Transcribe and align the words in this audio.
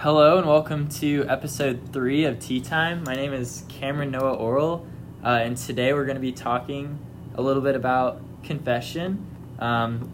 Hello 0.00 0.38
and 0.38 0.46
welcome 0.46 0.88
to 0.88 1.26
episode 1.28 1.92
three 1.92 2.24
of 2.24 2.38
Tea 2.38 2.62
Time. 2.62 3.04
My 3.04 3.14
name 3.14 3.34
is 3.34 3.64
Cameron 3.68 4.10
Noah 4.10 4.32
Oral, 4.32 4.86
uh, 5.22 5.28
and 5.28 5.58
today 5.58 5.92
we're 5.92 6.06
going 6.06 6.16
to 6.16 6.22
be 6.22 6.32
talking 6.32 6.98
a 7.34 7.42
little 7.42 7.62
bit 7.62 7.76
about 7.76 8.22
confession. 8.42 9.26
Um, 9.58 10.10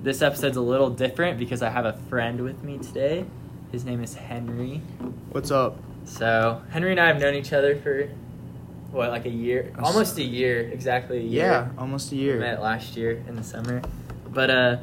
this 0.00 0.22
episode's 0.22 0.56
a 0.56 0.60
little 0.60 0.90
different 0.90 1.40
because 1.40 1.60
I 1.60 1.70
have 1.70 1.86
a 1.86 1.94
friend 2.08 2.40
with 2.42 2.62
me 2.62 2.78
today. 2.78 3.24
His 3.72 3.84
name 3.84 4.00
is 4.00 4.14
Henry. 4.14 4.76
What's 5.30 5.50
up? 5.50 5.76
So 6.04 6.62
Henry 6.70 6.92
and 6.92 7.00
I 7.00 7.08
have 7.08 7.18
known 7.18 7.34
each 7.34 7.52
other 7.52 7.74
for 7.74 8.08
what, 8.92 9.10
like 9.10 9.24
a 9.24 9.30
year, 9.30 9.72
almost 9.80 10.16
a 10.18 10.22
year, 10.22 10.60
exactly 10.60 11.18
a 11.18 11.22
year. 11.22 11.42
Yeah, 11.42 11.68
almost 11.76 12.12
a 12.12 12.14
We 12.14 12.20
year. 12.20 12.38
met 12.38 12.62
last 12.62 12.96
year 12.96 13.24
in 13.26 13.34
the 13.34 13.42
summer, 13.42 13.82
but 14.28 14.50
uh, 14.50 14.76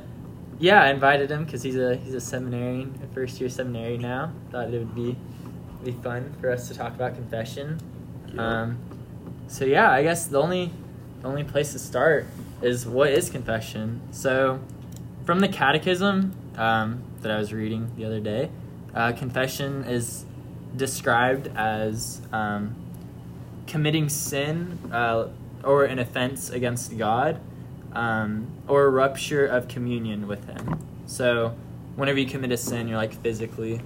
yeah, 0.63 0.81
I 0.81 0.91
invited 0.91 1.29
him 1.29 1.43
because 1.43 1.61
he's 1.61 1.75
a 1.75 1.97
he's 1.97 2.13
a 2.13 2.21
seminarian, 2.21 2.97
a 3.03 3.13
first 3.13 3.41
year 3.41 3.49
seminary 3.49 3.97
now. 3.97 4.31
Thought 4.49 4.73
it 4.73 4.79
would 4.79 4.95
be 4.95 5.17
be 5.83 5.91
fun 5.91 6.33
for 6.39 6.49
us 6.49 6.69
to 6.69 6.73
talk 6.73 6.95
about 6.95 7.15
confession. 7.15 7.81
Um, 8.37 8.77
so 9.47 9.65
yeah, 9.65 9.91
I 9.91 10.03
guess 10.03 10.27
the 10.27 10.41
only 10.41 10.71
the 11.21 11.27
only 11.27 11.43
place 11.43 11.73
to 11.73 11.79
start 11.79 12.27
is 12.61 12.87
what 12.87 13.09
is 13.09 13.29
confession. 13.29 13.99
So, 14.11 14.61
from 15.25 15.41
the 15.41 15.49
Catechism 15.49 16.33
um, 16.55 17.03
that 17.19 17.29
I 17.29 17.37
was 17.39 17.51
reading 17.51 17.91
the 17.97 18.05
other 18.05 18.21
day, 18.21 18.49
uh, 18.95 19.11
confession 19.11 19.83
is 19.83 20.23
described 20.77 21.47
as 21.57 22.21
um, 22.31 22.73
committing 23.67 24.07
sin 24.07 24.79
uh, 24.93 25.27
or 25.61 25.83
an 25.83 25.99
offense 25.99 26.49
against 26.49 26.97
God, 26.97 27.41
um, 27.93 28.47
or 28.67 28.85
a 28.85 28.89
rupture 28.89 29.45
of 29.45 29.67
communion 29.67 30.27
with 30.27 30.45
Him. 30.45 30.79
So, 31.05 31.55
whenever 31.95 32.19
you 32.19 32.27
commit 32.27 32.51
a 32.51 32.57
sin, 32.57 32.87
you're 32.87 32.97
like 32.97 33.13
physically 33.21 33.81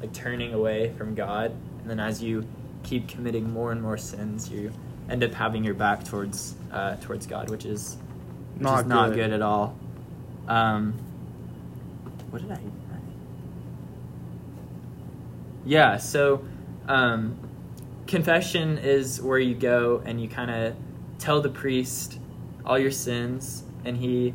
like 0.00 0.12
turning 0.12 0.54
away 0.54 0.92
from 0.96 1.14
God, 1.14 1.52
and 1.80 1.90
then 1.90 2.00
as 2.00 2.22
you 2.22 2.46
keep 2.82 3.08
committing 3.08 3.50
more 3.52 3.72
and 3.72 3.82
more 3.82 3.98
sins, 3.98 4.48
you 4.48 4.72
end 5.10 5.24
up 5.24 5.32
having 5.32 5.64
your 5.64 5.74
back 5.74 6.04
towards 6.04 6.54
uh, 6.72 6.96
towards 6.96 7.26
God, 7.26 7.50
which 7.50 7.64
is 7.64 7.96
which 8.54 8.62
Not 8.62 8.80
is 8.80 8.86
not 8.86 9.08
good. 9.10 9.16
good 9.16 9.32
at 9.32 9.42
all. 9.42 9.76
Um, 10.46 10.94
what 12.30 12.42
did 12.42 12.50
I? 12.52 12.58
Yeah, 15.64 15.98
so 15.98 16.44
um, 16.86 17.36
confession 18.06 18.78
is 18.78 19.20
where 19.20 19.38
you 19.38 19.54
go 19.54 20.02
and 20.04 20.20
you 20.20 20.28
kind 20.28 20.50
of 20.50 20.74
tell 21.18 21.42
the 21.42 21.50
priest 21.50 22.17
all 22.68 22.78
your 22.78 22.90
sins, 22.90 23.64
and 23.84 23.96
he 23.96 24.34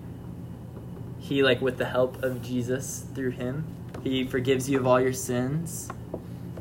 he 1.19 1.41
like 1.43 1.61
with 1.61 1.77
the 1.77 1.85
help 1.85 2.21
of 2.21 2.41
Jesus 2.41 3.05
through 3.15 3.31
him, 3.31 3.65
he 4.03 4.25
forgives 4.25 4.69
you 4.69 4.79
of 4.79 4.87
all 4.87 4.99
your 4.99 5.13
sins, 5.13 5.87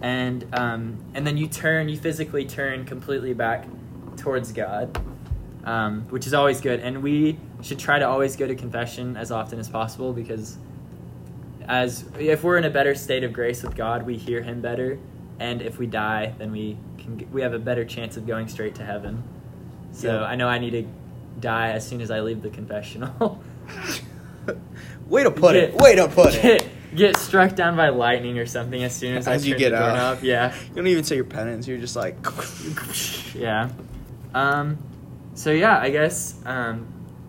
and 0.00 0.46
um, 0.52 0.98
and 1.14 1.26
then 1.26 1.36
you 1.36 1.48
turn, 1.48 1.88
you 1.88 1.96
physically 1.96 2.44
turn 2.44 2.84
completely 2.84 3.32
back 3.32 3.66
towards 4.16 4.52
God, 4.52 4.96
um, 5.64 6.02
which 6.10 6.26
is 6.26 6.34
always 6.34 6.60
good, 6.60 6.80
and 6.80 7.02
we 7.02 7.38
should 7.62 7.78
try 7.78 7.98
to 7.98 8.06
always 8.06 8.36
go 8.36 8.46
to 8.46 8.54
confession 8.54 9.16
as 9.16 9.32
often 9.32 9.58
as 9.58 9.68
possible 9.68 10.12
because 10.12 10.58
as 11.68 12.04
if 12.18 12.42
we're 12.44 12.58
in 12.58 12.64
a 12.64 12.70
better 12.70 12.94
state 12.94 13.24
of 13.24 13.32
grace 13.32 13.62
with 13.62 13.74
God, 13.74 14.04
we 14.04 14.16
hear 14.16 14.42
Him 14.42 14.60
better, 14.60 14.98
and 15.40 15.62
if 15.62 15.78
we 15.78 15.86
die, 15.86 16.34
then 16.38 16.52
we 16.52 16.76
can 16.98 17.26
we 17.32 17.42
have 17.42 17.54
a 17.54 17.58
better 17.58 17.84
chance 17.84 18.16
of 18.16 18.26
going 18.26 18.46
straight 18.46 18.74
to 18.76 18.84
heaven. 18.84 19.22
So 19.92 20.20
Yeah. 20.20 20.24
I 20.24 20.36
know 20.36 20.48
I 20.48 20.58
need 20.58 20.70
to 20.70 20.86
die 21.40 21.70
as 21.70 21.86
soon 21.86 22.00
as 22.00 22.10
I 22.10 22.20
leave 22.20 22.42
the 22.42 22.50
confessional. 22.50 23.42
Way 25.06 25.24
to 25.24 25.30
put 25.30 25.56
it. 25.56 25.72
Get- 25.72 25.80
Way 25.80 25.94
to 25.96 26.08
put 26.08 26.34
it. 26.34 26.42
get, 26.42 26.68
get 26.96 27.16
struck 27.16 27.54
down 27.54 27.76
by 27.76 27.90
lightning 27.90 28.38
or 28.38 28.46
something 28.46 28.82
as 28.82 28.94
soon 28.94 29.16
as, 29.16 29.28
I 29.28 29.34
As 29.34 29.46
you 29.46 29.52
turn 29.54 29.58
get 29.60 29.74
out. 29.74 29.86
doorknob. 29.88 30.24
Yeah, 30.24 30.54
You 30.70 30.74
don't 30.74 30.86
even 30.86 31.04
say 31.04 31.16
your 31.16 31.24
penance. 31.24 31.66
You're 31.68 31.78
just 31.78 31.96
like. 31.96 32.16
yeah. 33.34 33.70
Um, 34.34 34.78
so 35.34 35.50
yeah, 35.50 35.78
I 35.78 35.90
guess 35.90 36.40
um, 36.46 36.86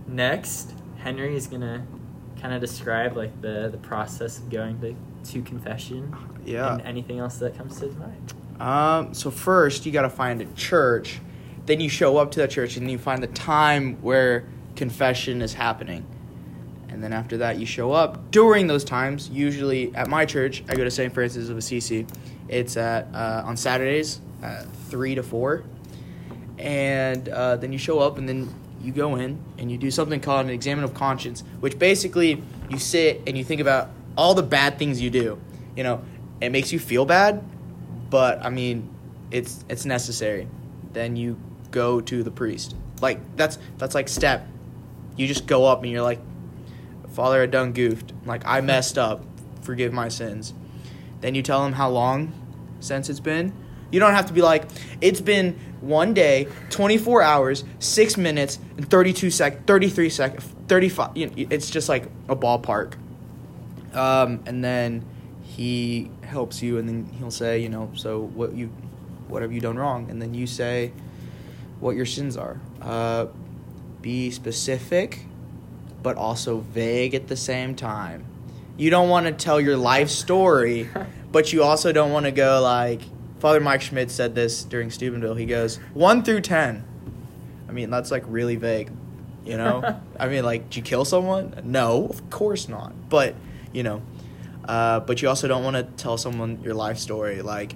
next 0.07 0.71
Henry 0.97 1.35
is 1.35 1.47
gonna 1.47 1.85
kind 2.41 2.53
of 2.53 2.61
describe 2.61 3.17
like 3.17 3.41
the 3.41 3.69
the 3.69 3.77
process 3.77 4.37
of 4.39 4.49
going 4.49 4.79
to 4.81 4.95
to 5.31 5.41
confession 5.41 6.15
Yeah. 6.45 6.73
and 6.73 6.81
anything 6.83 7.19
else 7.19 7.37
that 7.37 7.57
comes 7.57 7.79
to 7.79 7.87
his 7.87 7.95
mind. 7.95 8.33
Um. 8.61 9.13
So 9.13 9.29
first, 9.31 9.85
you 9.85 9.91
gotta 9.91 10.09
find 10.09 10.41
a 10.41 10.45
church. 10.53 11.19
Then 11.65 11.79
you 11.79 11.89
show 11.89 12.17
up 12.17 12.31
to 12.31 12.39
that 12.41 12.51
church, 12.51 12.77
and 12.77 12.89
you 12.89 12.97
find 12.97 13.23
the 13.23 13.27
time 13.27 14.01
where 14.01 14.45
confession 14.75 15.41
is 15.41 15.53
happening. 15.53 16.05
And 16.89 17.03
then 17.03 17.13
after 17.13 17.37
that, 17.37 17.57
you 17.57 17.65
show 17.65 17.91
up 17.91 18.31
during 18.31 18.67
those 18.67 18.83
times. 18.83 19.29
Usually 19.29 19.95
at 19.95 20.07
my 20.07 20.25
church, 20.25 20.63
I 20.69 20.75
go 20.75 20.83
to 20.83 20.91
St. 20.91 21.13
Francis 21.13 21.49
of 21.49 21.57
Assisi. 21.57 22.05
It's 22.47 22.77
at 22.77 23.07
uh, 23.13 23.43
on 23.45 23.57
Saturdays, 23.57 24.19
at 24.41 24.67
three 24.89 25.15
to 25.15 25.23
four. 25.23 25.63
And 26.59 27.27
uh, 27.29 27.55
then 27.57 27.71
you 27.71 27.79
show 27.79 27.99
up, 27.99 28.17
and 28.17 28.29
then 28.29 28.53
you 28.83 28.91
go 28.91 29.15
in 29.15 29.39
and 29.57 29.71
you 29.71 29.77
do 29.77 29.89
something 29.89 30.19
called 30.19 30.45
an 30.45 30.51
examen 30.51 30.83
of 30.83 30.93
conscience, 30.93 31.43
which 31.61 31.79
basically 31.79 32.43
you 32.69 32.77
sit 32.77 33.21
and 33.25 33.37
you 33.37 33.43
think 33.43 33.61
about 33.61 33.89
all 34.17 34.33
the 34.33 34.43
bad 34.43 34.77
things 34.77 35.01
you 35.01 35.09
do. 35.09 35.39
You 35.75 35.83
know, 35.83 36.03
it 36.41 36.51
makes 36.51 36.71
you 36.71 36.79
feel 36.79 37.05
bad, 37.05 37.43
but 38.09 38.45
I 38.45 38.49
mean, 38.49 38.93
it's 39.31 39.63
it's 39.69 39.85
necessary. 39.85 40.47
Then 40.91 41.15
you 41.15 41.39
go 41.73 41.99
to 41.99 42.23
the 42.23 42.31
priest. 42.31 42.75
Like 43.01 43.19
that's 43.35 43.57
that's 43.77 43.93
like 43.93 44.07
step. 44.07 44.47
You 45.17 45.27
just 45.27 45.45
go 45.45 45.65
up 45.65 45.83
and 45.83 45.91
you're 45.91 46.01
like, 46.01 46.21
Father, 47.09 47.41
I 47.41 47.47
done 47.47 47.73
goofed. 47.73 48.13
Like 48.25 48.43
I 48.45 48.61
messed 48.61 48.97
up. 48.97 49.25
Forgive 49.61 49.91
my 49.91 50.07
sins. 50.07 50.53
Then 51.19 51.35
you 51.35 51.41
tell 51.41 51.65
him 51.65 51.73
how 51.73 51.89
long 51.89 52.31
since 52.79 53.09
it's 53.09 53.19
been. 53.19 53.53
You 53.91 53.99
don't 53.99 54.13
have 54.13 54.25
to 54.25 54.33
be 54.33 54.41
like, 54.41 54.65
it's 55.01 55.21
been 55.21 55.57
one 55.79 56.13
day, 56.13 56.47
24 56.71 57.21
hours, 57.21 57.63
6 57.79 58.17
minutes, 58.17 58.57
and 58.75 58.89
32 58.89 59.29
sec, 59.29 59.67
33 59.67 60.09
sec, 60.09 60.39
35. 60.67 61.15
You 61.15 61.27
know, 61.27 61.33
it's 61.37 61.69
just 61.69 61.89
like 61.89 62.05
a 62.27 62.35
ballpark. 62.35 62.95
Um, 63.93 64.41
and 64.47 64.63
then 64.63 65.05
he 65.43 66.09
helps 66.23 66.63
you, 66.63 66.79
and 66.79 66.89
then 66.89 67.05
he'll 67.19 67.29
say, 67.29 67.59
you 67.59 67.69
know, 67.69 67.91
so 67.93 68.21
what 68.21 68.53
you, 68.55 68.67
what 69.27 69.43
have 69.43 69.53
you 69.53 69.61
done 69.61 69.77
wrong? 69.77 70.09
And 70.09 70.19
then 70.19 70.33
you 70.33 70.47
say 70.47 70.91
what 71.83 71.95
your 71.95 72.05
sins 72.05 72.37
are. 72.37 72.59
Uh, 72.81 73.27
be 74.01 74.31
specific, 74.31 75.25
but 76.01 76.17
also 76.17 76.57
vague 76.59 77.13
at 77.13 77.27
the 77.27 77.35
same 77.35 77.75
time. 77.75 78.25
You 78.77 78.89
don't 78.89 79.09
want 79.09 79.27
to 79.27 79.31
tell 79.31 79.61
your 79.61 79.77
life 79.77 80.09
story, 80.09 80.89
but 81.31 81.53
you 81.53 81.63
also 81.63 81.91
don't 81.91 82.11
want 82.11 82.25
to 82.25 82.31
go 82.31 82.61
like 82.61 83.01
Father 83.39 83.59
Mike 83.59 83.81
Schmitz 83.81 84.13
said 84.13 84.33
this 84.35 84.63
during 84.63 84.89
Steubenville. 84.89 85.35
He 85.35 85.45
goes 85.45 85.77
one 85.93 86.23
through 86.23 86.41
ten. 86.41 86.83
I 87.67 87.71
mean, 87.71 87.89
that's 87.89 88.09
like 88.09 88.23
really 88.27 88.55
vague, 88.55 88.89
you 89.45 89.57
know. 89.57 89.99
I 90.19 90.27
mean, 90.27 90.43
like, 90.43 90.69
did 90.69 90.77
you 90.77 90.81
kill 90.83 91.05
someone? 91.05 91.61
No, 91.63 92.07
of 92.07 92.29
course 92.29 92.67
not. 92.67 92.93
But 93.09 93.35
you 93.71 93.83
know, 93.83 94.01
uh, 94.65 95.01
but 95.01 95.21
you 95.21 95.29
also 95.29 95.47
don't 95.47 95.63
want 95.63 95.75
to 95.75 95.83
tell 95.83 96.17
someone 96.17 96.61
your 96.63 96.73
life 96.73 96.97
story. 96.97 97.41
Like, 97.41 97.75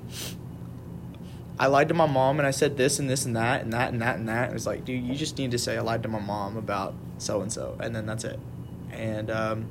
I 1.59 1.67
lied 1.67 1.87
to 1.87 1.93
my 1.93 2.05
mom 2.05 2.39
and 2.39 2.47
I 2.47 2.51
said 2.51 2.77
this 2.77 2.99
and 2.99 3.09
this 3.09 3.25
and 3.25 3.35
that 3.35 3.61
and 3.61 3.73
that 3.73 3.91
and 3.91 4.01
that 4.01 4.17
and 4.17 4.29
that. 4.29 4.49
It 4.49 4.53
was 4.53 4.67
like, 4.67 4.85
dude, 4.85 5.03
you 5.03 5.15
just 5.15 5.37
need 5.37 5.51
to 5.51 5.57
say 5.57 5.77
I 5.77 5.81
lied 5.81 6.03
to 6.03 6.09
my 6.09 6.19
mom 6.19 6.57
about 6.57 6.93
so 7.17 7.41
and 7.41 7.51
so, 7.51 7.77
and 7.79 7.95
then 7.95 8.05
that's 8.05 8.23
it. 8.23 8.39
And 8.91 9.31
um, 9.31 9.67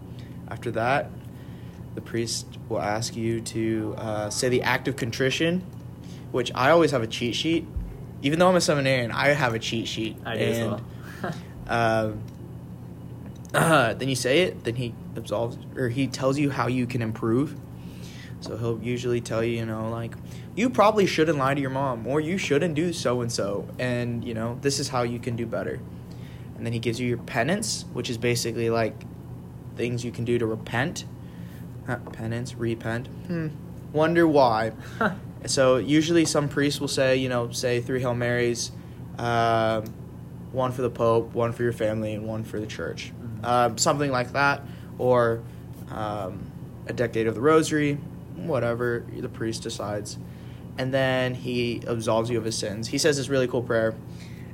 after 0.48 0.70
that, 0.72 1.10
the 1.94 2.00
priest 2.00 2.46
will 2.68 2.80
ask 2.80 3.16
you 3.16 3.40
to 3.40 3.94
uh, 3.98 4.30
say 4.30 4.48
the 4.48 4.62
act 4.62 4.88
of 4.88 4.96
contrition, 4.96 5.64
which 6.32 6.50
I 6.54 6.70
always 6.70 6.90
have 6.90 7.02
a 7.02 7.06
cheat 7.06 7.34
sheet. 7.34 7.66
Even 8.22 8.38
though 8.38 8.48
I'm 8.48 8.56
a 8.56 8.60
seminarian, 8.60 9.12
I 9.12 9.28
have 9.28 9.54
a 9.54 9.58
cheat 9.58 9.86
sheet. 9.86 10.16
I 10.24 10.36
do 10.36 10.44
as 10.44 10.58
well. 10.58 11.32
um, 11.68 12.22
uh, 13.54 13.94
then 13.94 14.08
you 14.08 14.16
say 14.16 14.42
it. 14.42 14.64
Then 14.64 14.74
he 14.74 14.94
absolves, 15.14 15.56
or 15.76 15.88
he 15.88 16.06
tells 16.06 16.38
you 16.38 16.50
how 16.50 16.66
you 16.66 16.86
can 16.86 17.00
improve. 17.00 17.56
So 18.40 18.56
he'll 18.56 18.82
usually 18.82 19.20
tell 19.20 19.42
you, 19.42 19.56
you 19.56 19.66
know, 19.66 19.90
like 19.90 20.14
you 20.56 20.70
probably 20.70 21.06
shouldn't 21.06 21.38
lie 21.38 21.54
to 21.54 21.60
your 21.60 21.70
mom, 21.70 22.06
or 22.06 22.20
you 22.20 22.38
shouldn't 22.38 22.74
do 22.74 22.92
so 22.92 23.20
and 23.20 23.30
so, 23.30 23.68
and 23.78 24.24
you 24.24 24.34
know 24.34 24.58
this 24.62 24.80
is 24.80 24.88
how 24.88 25.02
you 25.02 25.18
can 25.18 25.36
do 25.36 25.46
better. 25.46 25.78
And 26.56 26.64
then 26.64 26.72
he 26.72 26.78
gives 26.78 26.98
you 26.98 27.06
your 27.06 27.18
penance, 27.18 27.84
which 27.92 28.08
is 28.08 28.16
basically 28.16 28.70
like 28.70 28.94
things 29.76 30.04
you 30.04 30.10
can 30.10 30.24
do 30.24 30.38
to 30.38 30.46
repent. 30.46 31.04
Huh, 31.86 31.98
penance, 32.12 32.54
repent. 32.54 33.06
Hmm. 33.28 33.48
Wonder 33.92 34.26
why. 34.26 34.72
So 35.44 35.76
usually 35.76 36.24
some 36.24 36.48
priests 36.48 36.80
will 36.80 36.88
say, 36.88 37.16
you 37.18 37.28
know, 37.28 37.50
say 37.52 37.80
three 37.80 38.00
Hail 38.00 38.14
Marys, 38.14 38.72
um, 39.16 39.84
one 40.50 40.72
for 40.72 40.82
the 40.82 40.90
Pope, 40.90 41.32
one 41.34 41.52
for 41.52 41.62
your 41.62 41.72
family, 41.72 42.14
and 42.14 42.26
one 42.26 42.42
for 42.42 42.58
the 42.58 42.66
church. 42.66 43.12
Mhm. 43.22 43.44
Um, 43.44 43.78
something 43.78 44.10
like 44.10 44.32
that. 44.32 44.62
Or 44.98 45.42
um, 45.90 46.50
a 46.88 46.92
decade 46.92 47.28
of 47.28 47.34
the 47.36 47.40
Rosary, 47.40 47.94
whatever 48.34 49.04
the 49.16 49.28
priest 49.28 49.62
decides. 49.62 50.18
And 50.78 50.92
then 50.92 51.34
he 51.34 51.82
absolves 51.86 52.28
you 52.30 52.38
of 52.38 52.44
his 52.44 52.56
sins. 52.56 52.88
He 52.88 52.98
says 52.98 53.16
this 53.16 53.28
really 53.28 53.48
cool 53.48 53.62
prayer. 53.62 53.94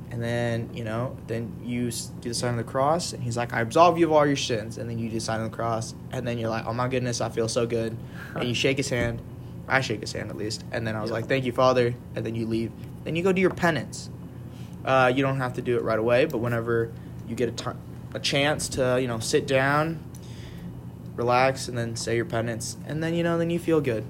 And 0.09 0.21
then, 0.21 0.69
you 0.73 0.83
know, 0.83 1.17
then 1.25 1.51
you 1.63 1.89
do 1.89 2.29
the 2.29 2.35
sign 2.35 2.51
of 2.51 2.57
the 2.57 2.71
cross, 2.71 3.13
and 3.13 3.23
he's 3.23 3.35
like, 3.35 3.51
I 3.51 3.61
absolve 3.61 3.97
you 3.97 4.05
of 4.05 4.11
all 4.11 4.27
your 4.27 4.35
sins. 4.35 4.77
And 4.77 4.87
then 4.87 4.99
you 4.99 5.09
do 5.09 5.15
the 5.15 5.19
sign 5.19 5.41
of 5.41 5.49
the 5.49 5.55
cross, 5.55 5.95
and 6.11 6.27
then 6.27 6.37
you're 6.37 6.51
like, 6.51 6.67
oh 6.67 6.73
my 6.73 6.87
goodness, 6.87 7.19
I 7.19 7.29
feel 7.29 7.47
so 7.47 7.65
good. 7.65 7.97
And 8.35 8.47
you 8.47 8.53
shake 8.53 8.77
his 8.77 8.89
hand, 8.89 9.21
I 9.67 9.81
shake 9.81 10.01
his 10.01 10.11
hand 10.11 10.29
at 10.29 10.37
least, 10.37 10.63
and 10.71 10.85
then 10.85 10.95
I 10.95 11.01
was 11.01 11.09
like, 11.09 11.27
"Thank 11.27 11.45
you, 11.45 11.51
Father," 11.51 11.95
and 12.15 12.25
then 12.25 12.35
you 12.35 12.45
leave. 12.45 12.71
Then 13.05 13.15
you 13.15 13.23
go 13.23 13.31
do 13.31 13.41
your 13.41 13.53
penance. 13.53 14.09
Uh, 14.83 15.11
you 15.15 15.23
don't 15.23 15.37
have 15.37 15.53
to 15.53 15.61
do 15.61 15.77
it 15.77 15.83
right 15.83 15.97
away, 15.97 16.25
but 16.25 16.39
whenever 16.39 16.91
you 17.27 17.35
get 17.35 17.49
a 17.49 17.51
ti- 17.53 17.79
a 18.13 18.19
chance 18.19 18.67
to, 18.69 18.99
you 19.01 19.07
know, 19.07 19.19
sit 19.19 19.47
down, 19.47 19.99
relax, 21.15 21.67
and 21.69 21.77
then 21.77 21.95
say 21.95 22.15
your 22.15 22.25
penance, 22.25 22.77
and 22.85 23.01
then 23.01 23.13
you 23.13 23.23
know, 23.23 23.37
then 23.37 23.49
you 23.49 23.57
feel 23.59 23.79
good. 23.81 24.03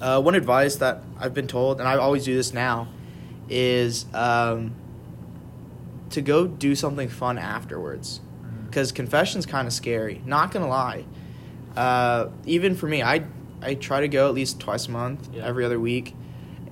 Uh, 0.00 0.20
one 0.20 0.34
advice 0.34 0.76
that 0.76 1.02
I've 1.18 1.34
been 1.34 1.46
told, 1.46 1.78
and 1.80 1.88
I 1.88 1.96
always 1.96 2.24
do 2.24 2.34
this 2.34 2.52
now, 2.52 2.88
is 3.48 4.06
um, 4.14 4.74
to 6.10 6.20
go 6.20 6.46
do 6.46 6.74
something 6.74 7.08
fun 7.08 7.38
afterwards 7.38 8.20
because 8.66 8.90
confession's 8.92 9.46
kind 9.46 9.66
of 9.68 9.72
scary. 9.72 10.20
Not 10.26 10.50
gonna 10.50 10.68
lie. 10.68 11.04
Uh, 11.76 12.28
even 12.44 12.74
for 12.74 12.86
me, 12.88 13.02
I 13.02 13.24
I 13.62 13.74
try 13.74 14.00
to 14.00 14.08
go 14.08 14.28
at 14.28 14.34
least 14.34 14.60
twice 14.60 14.88
a 14.88 14.90
month, 14.90 15.30
Yeah. 15.32 15.44
every 15.46 15.64
other 15.64 15.78
week, 15.80 16.14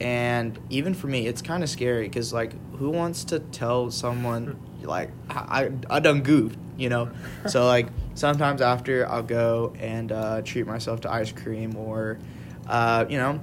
and 0.00 0.58
even 0.68 0.92
for 0.94 1.06
me, 1.06 1.26
it's 1.26 1.40
kind 1.42 1.62
of 1.62 1.70
scary 1.70 2.04
because 2.08 2.32
like, 2.32 2.54
who 2.76 2.90
wants 2.90 3.24
to 3.26 3.38
tell 3.38 3.90
someone 3.90 4.58
like 4.82 5.10
I 5.30 5.70
I, 5.90 5.96
I 5.96 6.00
done 6.00 6.22
goofed, 6.22 6.58
you 6.76 6.88
know? 6.88 7.10
so 7.48 7.66
like 7.66 7.86
sometimes 8.14 8.60
after 8.60 9.08
I'll 9.08 9.22
go 9.22 9.72
and 9.78 10.10
uh, 10.12 10.42
treat 10.42 10.66
myself 10.66 11.00
to 11.02 11.10
ice 11.12 11.32
cream 11.32 11.76
or, 11.76 12.18
uh, 12.66 13.04
you 13.08 13.18
know, 13.18 13.40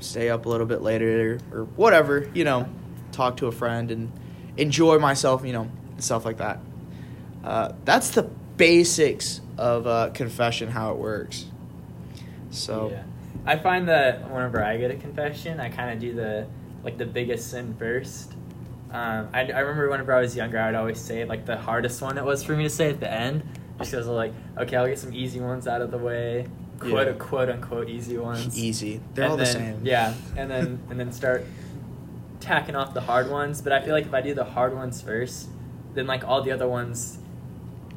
stay 0.00 0.30
up 0.30 0.46
a 0.46 0.48
little 0.48 0.66
bit 0.66 0.82
later 0.82 1.38
or 1.52 1.64
whatever, 1.76 2.30
you 2.34 2.44
know, 2.44 2.68
talk 3.12 3.38
to 3.38 3.46
a 3.46 3.52
friend 3.52 3.90
and 3.90 4.12
enjoy 4.56 4.98
myself, 4.98 5.44
you 5.44 5.52
know, 5.52 5.70
stuff 5.98 6.24
like 6.24 6.38
that. 6.38 6.60
Uh, 7.42 7.72
that's 7.84 8.10
the 8.10 8.22
basics 8.56 9.40
of 9.58 9.86
uh, 9.86 10.10
confession, 10.10 10.68
how 10.68 10.92
it 10.92 10.98
works. 10.98 11.46
So, 12.50 12.90
yeah. 12.90 13.02
I 13.46 13.58
find 13.58 13.88
that 13.88 14.30
whenever 14.30 14.64
I 14.64 14.76
get 14.78 14.90
a 14.90 14.96
confession, 14.96 15.60
I 15.60 15.68
kind 15.68 15.90
of 15.90 15.98
do 15.98 16.14
the 16.14 16.46
like 16.82 16.98
the 16.98 17.06
biggest 17.06 17.50
sin 17.50 17.74
first. 17.78 18.32
Um, 18.90 19.28
I, 19.32 19.40
I 19.40 19.60
remember 19.60 19.90
whenever 19.90 20.12
I 20.12 20.20
was 20.20 20.36
younger, 20.36 20.58
I 20.58 20.66
would 20.66 20.74
always 20.74 21.00
say 21.00 21.24
like 21.24 21.46
the 21.46 21.56
hardest 21.56 22.00
one 22.00 22.16
it 22.16 22.24
was 22.24 22.44
for 22.44 22.56
me 22.56 22.62
to 22.62 22.70
say 22.70 22.90
at 22.90 23.00
the 23.00 23.10
end, 23.10 23.42
just 23.78 23.90
because 23.90 24.06
like, 24.06 24.32
okay, 24.56 24.76
I'll 24.76 24.86
get 24.86 24.98
some 24.98 25.12
easy 25.12 25.40
ones 25.40 25.66
out 25.66 25.82
of 25.82 25.90
the 25.90 25.98
way, 25.98 26.46
quote 26.90 27.06
Yeah. 27.08 27.12
quote 27.18 27.48
unquote 27.50 27.88
easy 27.88 28.16
ones. 28.18 28.56
easy. 28.58 29.00
They're 29.14 29.24
And 29.24 29.32
all 29.32 29.36
the 29.36 29.46
same. 29.46 29.80
Yeah, 29.84 30.14
and 30.36 30.50
then 30.50 30.80
and 30.90 30.98
then 31.00 31.12
start 31.12 31.44
tacking 32.40 32.76
off 32.76 32.94
the 32.94 33.00
hard 33.02 33.30
ones. 33.30 33.60
But 33.62 33.72
I 33.72 33.80
feel 33.80 33.92
like 33.94 34.06
if 34.06 34.14
I 34.14 34.20
do 34.20 34.34
the 34.34 34.44
hard 34.44 34.74
ones 34.74 35.00
first, 35.00 35.48
then 35.94 36.06
like 36.06 36.24
all 36.26 36.42
the 36.42 36.52
other 36.52 36.68
ones, 36.68 37.18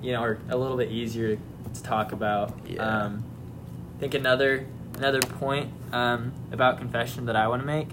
you 0.02 0.12
know, 0.14 0.22
are 0.22 0.38
a 0.50 0.58
little 0.58 0.78
bit 0.78 0.92
easier 0.92 1.38
to 1.74 1.84
talk 1.84 2.12
about. 2.12 2.54
Yeah. 2.68 2.82
Um, 2.84 3.24
I 3.98 4.00
think 4.00 4.14
another 4.14 4.66
another 4.98 5.22
point 5.22 5.72
um, 5.92 6.34
about 6.52 6.78
confession 6.78 7.26
that 7.26 7.36
I 7.36 7.48
want 7.48 7.62
to 7.62 7.66
make 7.68 7.90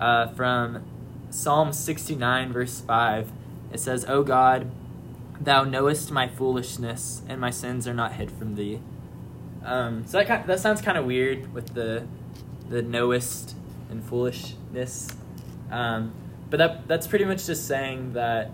uh, 0.00 0.28
from 0.28 0.82
Psalm 1.30 1.72
sixty 1.72 2.14
nine 2.14 2.52
verse 2.52 2.80
five. 2.80 3.30
It 3.72 3.80
says, 3.80 4.04
"O 4.08 4.22
God, 4.22 4.70
Thou 5.40 5.64
knowest 5.64 6.10
my 6.10 6.28
foolishness, 6.28 7.22
and 7.28 7.40
my 7.40 7.50
sins 7.50 7.86
are 7.86 7.94
not 7.94 8.12
hid 8.12 8.30
from 8.30 8.54
Thee." 8.54 8.80
Um, 9.66 10.06
so 10.06 10.18
that 10.18 10.28
kind 10.28 10.46
that 10.46 10.60
sounds 10.60 10.80
kind 10.80 10.96
of 10.96 11.04
weird 11.04 11.52
with 11.52 11.74
the 11.74 12.06
the 12.68 12.82
knowest 12.82 13.56
and 13.90 14.02
foolishness, 14.02 15.08
um, 15.70 16.12
but 16.50 16.58
that 16.58 16.86
that's 16.88 17.06
pretty 17.08 17.24
much 17.24 17.46
just 17.46 17.66
saying 17.66 18.12
that 18.12 18.52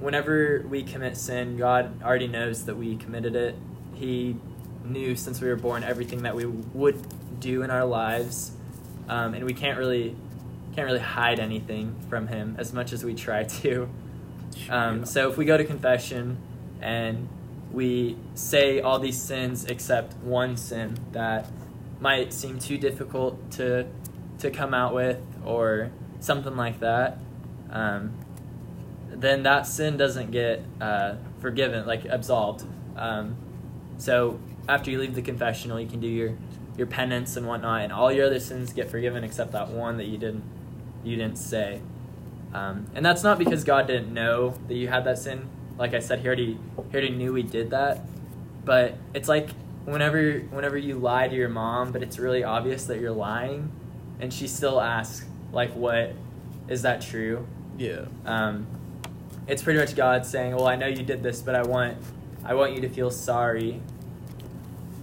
whenever 0.00 0.64
we 0.68 0.82
commit 0.82 1.16
sin, 1.16 1.56
God 1.58 2.02
already 2.02 2.26
knows 2.28 2.64
that 2.64 2.76
we 2.76 2.96
committed 2.96 3.36
it. 3.36 3.56
He 3.94 4.36
knew 4.84 5.14
since 5.16 5.40
we 5.40 5.48
were 5.48 5.56
born 5.56 5.84
everything 5.84 6.22
that 6.22 6.34
we 6.34 6.46
would 6.46 6.98
do 7.40 7.62
in 7.62 7.70
our 7.70 7.84
lives, 7.84 8.52
um, 9.08 9.34
and 9.34 9.44
we 9.44 9.52
can't 9.52 9.78
really 9.78 10.16
can't 10.74 10.86
really 10.86 10.98
hide 10.98 11.40
anything 11.40 11.94
from 12.08 12.26
Him 12.28 12.56
as 12.58 12.72
much 12.72 12.92
as 12.94 13.04
we 13.04 13.14
try 13.14 13.44
to. 13.44 13.88
Um, 14.70 15.04
So 15.04 15.30
if 15.30 15.36
we 15.36 15.44
go 15.44 15.56
to 15.56 15.64
confession 15.64 16.38
and 16.80 17.28
we 17.74 18.16
say 18.34 18.80
all 18.80 18.98
these 18.98 19.20
sins 19.20 19.64
except 19.64 20.14
one 20.18 20.56
sin 20.56 20.96
that 21.12 21.50
might 22.00 22.32
seem 22.32 22.58
too 22.58 22.78
difficult 22.78 23.50
to 23.52 23.86
to 24.38 24.50
come 24.50 24.74
out 24.74 24.94
with 24.94 25.20
or 25.44 25.90
something 26.20 26.56
like 26.56 26.80
that, 26.80 27.18
um, 27.70 28.12
then 29.08 29.42
that 29.44 29.66
sin 29.66 29.96
doesn't 29.96 30.30
get 30.30 30.62
uh, 30.80 31.14
forgiven, 31.40 31.86
like 31.86 32.04
absolved. 32.04 32.64
Um, 32.96 33.36
so 33.96 34.38
after 34.68 34.90
you 34.90 34.98
leave 34.98 35.14
the 35.14 35.22
confessional, 35.22 35.80
you 35.80 35.88
can 35.88 36.00
do 36.00 36.08
your 36.08 36.36
your 36.76 36.86
penance 36.86 37.36
and 37.36 37.46
whatnot, 37.46 37.82
and 37.82 37.92
all 37.92 38.10
your 38.10 38.26
other 38.26 38.40
sins 38.40 38.72
get 38.72 38.90
forgiven 38.90 39.22
except 39.24 39.52
that 39.52 39.68
one 39.68 39.96
that 39.98 40.06
you 40.06 40.18
didn't 40.18 40.44
you 41.04 41.16
didn't 41.16 41.38
say. 41.38 41.80
Um, 42.52 42.86
and 42.94 43.04
that's 43.04 43.22
not 43.22 43.38
because 43.38 43.64
God 43.64 43.86
didn't 43.86 44.12
know 44.12 44.54
that 44.68 44.74
you 44.74 44.88
had 44.88 45.04
that 45.04 45.18
sin. 45.18 45.48
Like 45.78 45.94
I 45.94 45.98
said, 45.98 46.20
he 46.20 46.26
already 46.26 46.52
he 46.54 46.92
already 46.92 47.10
knew 47.10 47.32
we 47.32 47.42
did 47.42 47.70
that. 47.70 48.00
But 48.64 48.94
it's 49.12 49.28
like 49.28 49.50
whenever 49.84 50.38
whenever 50.50 50.78
you 50.78 50.96
lie 50.98 51.28
to 51.28 51.34
your 51.34 51.48
mom, 51.48 51.92
but 51.92 52.02
it's 52.02 52.18
really 52.18 52.44
obvious 52.44 52.86
that 52.86 53.00
you're 53.00 53.10
lying, 53.12 53.70
and 54.20 54.32
she 54.32 54.46
still 54.48 54.80
asks 54.80 55.26
like, 55.52 55.72
"What 55.74 56.12
is 56.68 56.82
that 56.82 57.00
true?" 57.02 57.46
Yeah. 57.76 58.06
um, 58.24 58.66
it's 59.46 59.62
pretty 59.62 59.78
much 59.80 59.94
God 59.96 60.24
saying, 60.24 60.54
"Well, 60.54 60.66
I 60.68 60.76
know 60.76 60.86
you 60.86 61.02
did 61.02 61.22
this, 61.22 61.42
but 61.42 61.54
I 61.54 61.62
want, 61.62 61.98
I 62.44 62.54
want 62.54 62.72
you 62.74 62.80
to 62.82 62.88
feel 62.88 63.10
sorry." 63.10 63.80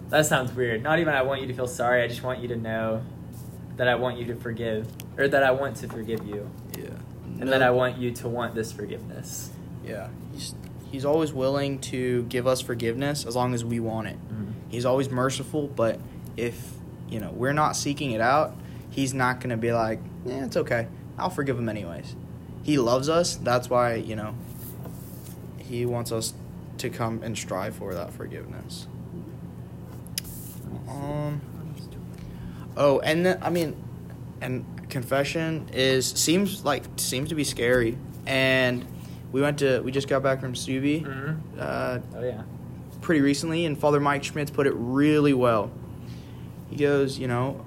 That 0.10 0.26
sounds 0.26 0.52
weird. 0.54 0.82
Not 0.84 1.00
even 1.00 1.14
I 1.14 1.22
want 1.22 1.42
you 1.42 1.48
to 1.48 1.54
feel 1.54 1.68
sorry. 1.68 2.02
I 2.02 2.08
just 2.08 2.24
want 2.24 2.40
you 2.40 2.48
to 2.50 2.56
know 2.56 3.02
that 3.78 3.88
I 3.88 3.96
want 3.96 4.18
you 4.18 4.26
to 4.26 4.36
forgive, 4.36 4.88
or 5.18 5.28
that 5.28 5.44
I 5.44 5.52
want 5.52 5.76
to 5.78 5.88
forgive 5.88 6.26
you, 6.26 6.50
Yeah. 6.78 6.90
and 7.40 7.50
that 7.50 7.62
I 7.62 7.70
want 7.72 7.98
you 7.98 8.12
to 8.12 8.28
want 8.28 8.56
this 8.56 8.72
forgiveness. 8.72 9.52
Yeah. 9.84 10.10
He's, 10.34 10.56
he's 10.92 11.06
always 11.06 11.34
willing 11.34 11.80
to 11.80 12.24
give 12.24 12.48
us 12.48 12.62
forgiveness 12.62 13.26
as 13.26 13.36
long 13.36 13.54
as 13.54 13.64
we 13.66 13.80
want 13.80 14.08
it. 14.08 14.18
Mm-hmm. 14.18 14.52
He's 14.70 14.86
always 14.86 15.10
merciful, 15.10 15.68
but 15.68 16.00
if, 16.38 16.74
you 17.10 17.20
know, 17.20 17.32
we're 17.32 17.54
not 17.54 17.76
seeking 17.76 18.12
it 18.12 18.22
out, 18.22 18.56
he's 18.90 19.14
not 19.14 19.40
going 19.40 19.50
to 19.50 19.58
be 19.58 19.72
like, 19.72 20.00
yeah, 20.26 20.46
it's 20.46 20.58
okay. 20.58 20.88
I'll 21.18 21.30
forgive 21.30 21.58
him 21.58 21.70
anyways. 21.70 22.16
He 22.64 22.78
loves 22.78 23.10
us. 23.10 23.36
That's 23.36 23.70
why, 23.70 23.96
you 23.96 24.16
know, 24.16 24.36
he 25.58 25.86
wants 25.86 26.12
us 26.12 26.34
to 26.78 26.90
come 26.90 27.22
and 27.24 27.38
strive 27.38 27.76
for 27.76 27.94
that 27.94 28.14
forgiveness. 28.14 28.88
Um. 30.88 31.42
Oh, 32.78 33.00
and 33.00 33.28
I 33.42 33.50
mean, 33.50 33.76
and 34.40 34.90
confession 34.90 35.70
is 35.74 36.08
seems 36.08 36.64
like 36.66 36.84
seems 36.98 37.30
to 37.30 37.36
be 37.36 37.44
scary. 37.44 37.98
And 38.26 38.86
we 39.32 39.42
went 39.42 39.60
to 39.60 39.80
we 39.82 39.92
just 39.92 40.08
got 40.08 40.22
back 40.24 40.40
from 40.42 40.54
Subi 40.54 41.04
Mhm. 41.06 41.38
uh, 41.60 42.00
Oh 42.16 42.24
yeah. 42.24 42.42
pretty 43.02 43.22
recently, 43.22 43.66
and 43.66 43.78
Father 43.78 44.00
Mike 44.00 44.24
Schmitz 44.24 44.52
put 44.52 44.68
it 44.68 44.74
really 44.76 45.34
well. 45.34 45.72
He 46.70 46.76
goes, 46.78 47.18
you 47.20 47.28
know, 47.28 47.66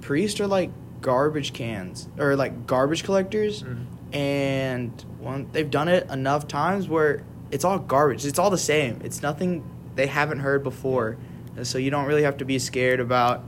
priests 0.00 0.40
are 0.40 0.46
like 0.46 0.70
garbage 1.00 1.52
cans 1.52 2.08
or 2.18 2.36
like 2.36 2.66
garbage 2.66 3.04
collectors, 3.04 3.62
Mhm. 3.62 3.84
and 4.14 5.04
one 5.20 5.46
they've 5.52 5.70
done 5.70 5.88
it 5.88 6.08
enough 6.10 6.46
times 6.48 6.88
where 6.88 7.22
it's 7.50 7.64
all 7.64 7.78
garbage. 7.78 8.24
It's 8.26 8.38
all 8.38 8.50
the 8.50 8.58
same. 8.58 9.00
It's 9.04 9.22
nothing 9.22 9.62
they 9.94 10.06
haven't 10.06 10.40
heard 10.40 10.62
before, 10.62 11.16
and 11.56 11.66
so 11.66 11.78
you 11.78 11.90
don't 11.90 12.06
really 12.06 12.22
have 12.24 12.36
to 12.38 12.44
be 12.44 12.58
scared 12.58 13.00
about. 13.00 13.42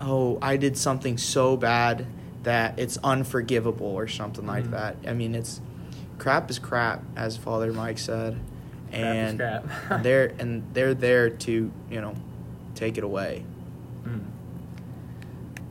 Oh, 0.00 0.38
I 0.42 0.56
did 0.56 0.76
something 0.76 1.16
so 1.16 1.56
bad 1.56 2.06
that 2.42 2.78
it's 2.78 2.98
unforgivable 3.04 3.86
or 3.86 4.08
something 4.08 4.46
like 4.46 4.64
Mhm. 4.64 4.70
that. 4.72 4.96
I 5.06 5.12
mean, 5.12 5.34
it's 5.34 5.60
crap 6.18 6.50
is 6.50 6.58
crap, 6.58 7.02
as 7.16 7.36
Father 7.36 7.72
Mike 7.72 7.98
said, 7.98 8.38
Crap 8.90 9.02
and 9.04 9.38
crap. 9.38 9.64
they're 10.02 10.32
and 10.38 10.62
they're 10.74 10.94
there 10.94 11.30
to 11.30 11.72
you 11.90 12.00
know 12.00 12.14
take 12.74 12.98
it 12.98 13.04
away. 13.04 13.44
Mm. 14.04 14.20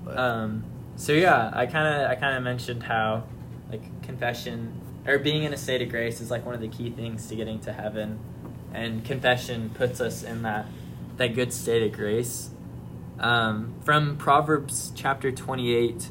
But, 0.05 0.17
Um, 0.19 0.63
so 0.95 1.13
yeah, 1.13 1.51
I 1.53 1.65
kind 1.65 2.01
of 2.03 2.09
I 2.09 2.15
kind 2.15 2.35
of 2.37 2.43
mentioned 2.43 2.83
how 2.83 3.23
like 3.69 4.01
confession 4.01 4.73
or 5.07 5.17
being 5.19 5.43
in 5.43 5.53
a 5.53 5.57
state 5.57 5.81
of 5.81 5.89
grace 5.89 6.21
is 6.21 6.29
like 6.31 6.45
one 6.45 6.53
of 6.55 6.61
the 6.61 6.67
key 6.67 6.89
things 6.89 7.27
to 7.27 7.35
getting 7.35 7.59
to 7.61 7.73
heaven, 7.73 8.19
and 8.73 9.03
confession 9.03 9.71
puts 9.73 9.99
us 10.01 10.23
in 10.23 10.41
that 10.43 10.65
that 11.17 11.35
good 11.35 11.51
state 11.53 11.83
of 11.83 11.91
grace. 11.97 12.49
Um, 13.19 13.73
from 13.83 14.17
Proverbs 14.17 14.91
chapter 14.95 15.31
twenty 15.31 15.73
eight, 15.75 16.09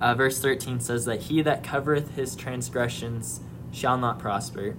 uh, 0.00 0.14
verse 0.14 0.40
thirteen 0.40 0.80
says 0.80 1.04
that 1.04 1.22
he 1.22 1.42
that 1.42 1.62
covereth 1.62 2.14
his 2.16 2.36
transgressions 2.36 3.40
shall 3.72 3.98
not 3.98 4.18
prosper, 4.18 4.76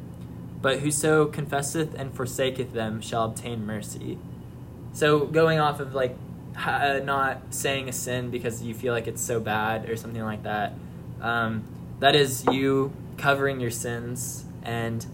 but 0.61 0.79
whoso 0.79 1.25
confesseth 1.25 1.93
and 1.93 2.13
forsaketh 2.13 2.73
them 2.73 3.01
shall 3.01 3.25
obtain 3.25 3.65
mercy. 3.65 4.17
So 4.93 5.25
going 5.25 5.59
off 5.59 5.79
of 5.79 5.93
like 5.93 6.15
uh, 6.57 6.99
not 7.03 7.53
saying 7.53 7.87
a 7.87 7.93
sin 7.93 8.31
because 8.31 8.63
you 8.63 8.73
feel 8.73 8.93
like 8.93 9.07
it's 9.07 9.21
so 9.21 9.39
bad 9.39 9.89
or 9.89 9.95
something 9.95 10.23
like 10.23 10.43
that, 10.43 10.73
um, 11.21 11.63
that 11.99 12.15
is 12.15 12.43
you 12.45 12.91
covering 13.17 13.59
your 13.59 13.71
sins. 13.71 14.45
And 14.63 15.05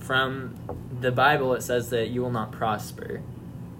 from 0.00 0.56
the 1.00 1.12
Bible, 1.12 1.54
it 1.54 1.62
says 1.62 1.90
that 1.90 2.08
you 2.08 2.22
will 2.22 2.32
not 2.32 2.50
prosper. 2.50 3.22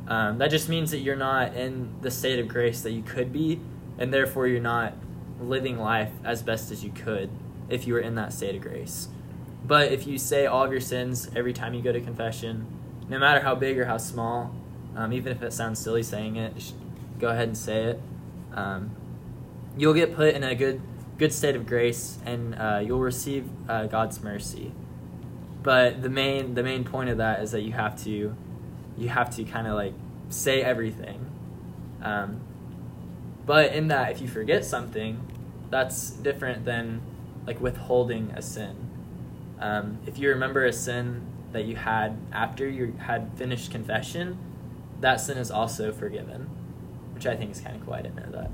Um, 0.06 0.38
that 0.38 0.50
just 0.50 0.68
means 0.68 0.92
that 0.92 0.98
you're 0.98 1.16
not 1.16 1.54
in 1.54 1.94
the 2.00 2.10
state 2.10 2.38
of 2.38 2.46
grace 2.46 2.82
that 2.82 2.92
you 2.92 3.02
could 3.02 3.32
be, 3.32 3.60
and 3.98 4.12
therefore 4.14 4.46
you're 4.46 4.60
not 4.60 4.94
living 5.42 5.78
life 5.78 6.12
as 6.24 6.42
best 6.42 6.70
as 6.70 6.84
you 6.84 6.90
could 6.90 7.30
if 7.68 7.86
you 7.86 7.94
were 7.94 8.00
in 8.00 8.14
that 8.16 8.32
state 8.32 8.54
of 8.54 8.62
grace. 8.62 9.08
But 9.64 9.92
if 9.92 10.06
you 10.06 10.18
say 10.18 10.46
all 10.46 10.64
of 10.64 10.72
your 10.72 10.80
sins 10.80 11.30
every 11.34 11.52
time 11.52 11.74
you 11.74 11.82
go 11.82 11.92
to 11.92 12.00
confession, 12.00 12.66
no 13.08 13.18
matter 13.18 13.40
how 13.40 13.54
big 13.54 13.78
or 13.78 13.84
how 13.84 13.98
small, 13.98 14.54
um, 14.96 15.12
even 15.12 15.32
if 15.32 15.42
it 15.42 15.52
sounds 15.52 15.78
silly 15.78 16.02
saying 16.02 16.36
it, 16.36 16.72
go 17.18 17.28
ahead 17.28 17.48
and 17.48 17.56
say 17.56 17.84
it. 17.84 18.00
Um, 18.52 18.90
you'll 19.76 19.94
get 19.94 20.14
put 20.14 20.34
in 20.34 20.42
a 20.42 20.54
good 20.54 20.80
good 21.18 21.32
state 21.32 21.54
of 21.54 21.66
grace, 21.66 22.18
and 22.24 22.54
uh, 22.54 22.82
you'll 22.84 23.00
receive 23.00 23.48
uh, 23.68 23.86
God's 23.86 24.22
mercy. 24.22 24.72
But 25.62 26.02
the 26.02 26.08
main 26.08 26.54
the 26.54 26.62
main 26.62 26.84
point 26.84 27.10
of 27.10 27.18
that 27.18 27.40
is 27.40 27.52
that 27.52 27.62
you 27.62 27.72
have 27.72 28.02
to 28.04 28.34
you 28.98 29.08
have 29.08 29.34
to 29.36 29.44
kind 29.44 29.66
of 29.66 29.74
like 29.74 29.94
say 30.28 30.62
everything. 30.62 31.26
Um, 32.02 32.40
but 33.46 33.72
in 33.72 33.88
that, 33.88 34.12
if 34.12 34.20
you 34.20 34.28
forget 34.28 34.64
something, 34.64 35.20
that's 35.72 36.10
different 36.10 36.64
than 36.66 37.00
like 37.46 37.60
withholding 37.60 38.30
a 38.36 38.42
sin. 38.42 38.76
Um, 39.58 39.98
if 40.06 40.18
you 40.18 40.28
remember 40.28 40.64
a 40.66 40.72
sin 40.72 41.22
that 41.52 41.64
you 41.64 41.74
had 41.76 42.16
after 42.32 42.68
you 42.68 42.94
had 42.98 43.32
finished 43.36 43.70
confession, 43.72 44.38
that 45.00 45.16
sin 45.20 45.38
is 45.38 45.50
also 45.50 45.90
forgiven, 45.90 46.48
which 47.14 47.26
I 47.26 47.34
think 47.34 47.50
is 47.52 47.60
kind 47.60 47.74
of 47.74 47.84
cool. 47.84 47.94
I 47.94 48.02
didn't 48.02 48.16
know 48.16 48.30
that 48.42 48.50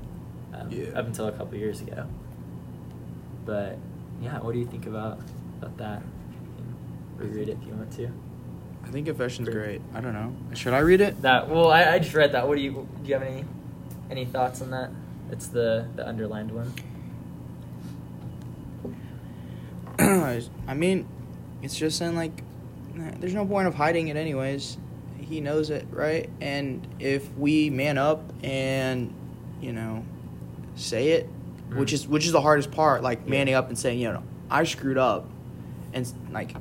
um, 0.59 0.71
Yeah. 0.71 0.97
up 0.97 1.05
until 1.05 1.27
a 1.27 1.31
couple 1.33 1.57
years 1.57 1.81
ago. 1.81 2.07
But 3.45 3.77
yeah, 4.21 4.39
what 4.39 4.53
do 4.53 4.59
you 4.59 4.65
think 4.65 4.87
about 4.87 5.19
about 5.61 5.77
that? 5.77 6.01
You 7.19 7.25
reread 7.25 7.49
it 7.49 7.57
if 7.61 7.67
you 7.67 7.73
want 7.73 7.91
to. 7.97 8.09
I 8.85 8.91
think 8.91 9.07
confession's 9.07 9.49
great. 9.49 9.81
I 9.93 9.99
don't 9.99 10.13
know. 10.13 10.33
Should 10.55 10.73
I 10.73 10.79
read 10.79 11.01
it? 11.01 11.21
That 11.21 11.49
well, 11.49 11.69
I, 11.69 11.83
I 11.95 11.99
just 11.99 12.13
read 12.15 12.31
that. 12.31 12.47
What 12.47 12.55
do 12.55 12.61
you 12.61 12.87
do? 13.03 13.07
You 13.07 13.13
have 13.15 13.23
any 13.23 13.43
any 14.09 14.25
thoughts 14.25 14.61
on 14.61 14.71
that? 14.71 14.89
It's 15.31 15.47
the 15.47 15.85
the 15.95 16.07
underlined 16.07 16.51
one. 16.51 16.73
I 20.67 20.73
mean, 20.73 21.07
it's 21.61 21.75
just 21.75 21.97
saying 21.97 22.15
like, 22.15 22.43
there's 23.19 23.33
no 23.33 23.45
point 23.45 23.67
of 23.67 23.75
hiding 23.75 24.07
it 24.09 24.17
anyways. 24.17 24.77
He 25.19 25.41
knows 25.41 25.69
it, 25.69 25.85
right? 25.91 26.29
And 26.41 26.85
if 26.99 27.31
we 27.37 27.69
man 27.69 27.97
up 27.97 28.21
and, 28.43 29.13
you 29.61 29.71
know, 29.73 30.03
say 30.75 31.09
it, 31.09 31.29
which 31.75 31.91
Mhm. 31.91 31.93
is 31.93 32.07
which 32.07 32.25
is 32.25 32.31
the 32.31 32.41
hardest 32.41 32.71
part, 32.71 33.03
like 33.03 33.27
manning 33.27 33.53
up 33.53 33.69
and 33.69 33.77
saying, 33.77 33.99
you 33.99 34.11
know, 34.11 34.23
I 34.49 34.63
screwed 34.63 34.97
up, 34.97 35.29
and 35.93 36.11
like 36.31 36.55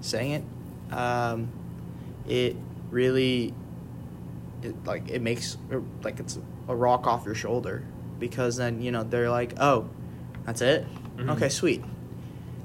saying 0.00 0.30
it, 0.32 0.94
um, 0.96 1.48
it 2.28 2.54
really, 2.90 3.52
it 4.62 4.74
like 4.86 5.08
it 5.10 5.20
makes 5.20 5.56
er, 5.72 5.82
like 6.04 6.20
it's 6.20 6.38
a 6.68 6.76
rock 6.76 7.06
off 7.08 7.26
your 7.26 7.34
shoulder 7.34 7.82
because 8.20 8.56
then 8.56 8.80
you 8.80 8.92
know 8.92 9.02
they're 9.02 9.30
like, 9.30 9.54
oh, 9.58 9.88
that's 10.44 10.60
it, 10.60 10.86
Mhm. 11.16 11.30
okay, 11.32 11.48
sweet. 11.48 11.82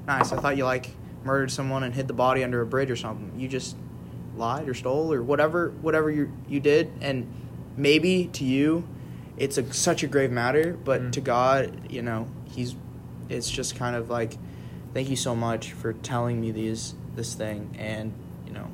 Nice. 0.08 0.32
I 0.32 0.40
thought 0.40 0.56
you 0.56 0.64
like 0.64 0.90
murdered 1.22 1.50
someone 1.50 1.82
and 1.84 1.94
hid 1.94 2.08
the 2.08 2.14
body 2.14 2.42
under 2.42 2.62
a 2.62 2.66
bridge 2.66 2.90
or 2.90 2.96
something. 2.96 3.38
You 3.38 3.46
just 3.46 3.76
lied 4.36 4.68
or 4.68 4.74
stole 4.74 5.12
or 5.12 5.22
whatever 5.22 5.70
whatever 5.82 6.10
you 6.10 6.32
you 6.48 6.60
did 6.60 6.90
and 7.00 7.26
maybe 7.76 8.28
to 8.32 8.44
you 8.44 8.88
it's 9.36 9.58
a, 9.58 9.72
such 9.72 10.02
a 10.02 10.06
grave 10.08 10.32
matter, 10.32 10.76
but 10.84 11.00
Mm. 11.00 11.12
to 11.12 11.20
God, 11.20 11.90
you 11.92 12.02
know, 12.02 12.26
he's 12.46 12.74
it's 13.28 13.48
just 13.50 13.76
kind 13.76 13.94
of 13.94 14.08
like 14.10 14.36
thank 14.94 15.10
you 15.10 15.16
so 15.16 15.36
much 15.36 15.72
for 15.74 15.92
telling 15.92 16.40
me 16.40 16.50
these 16.52 16.94
this 17.14 17.34
thing 17.34 17.76
and, 17.78 18.12
you 18.46 18.52
know, 18.54 18.66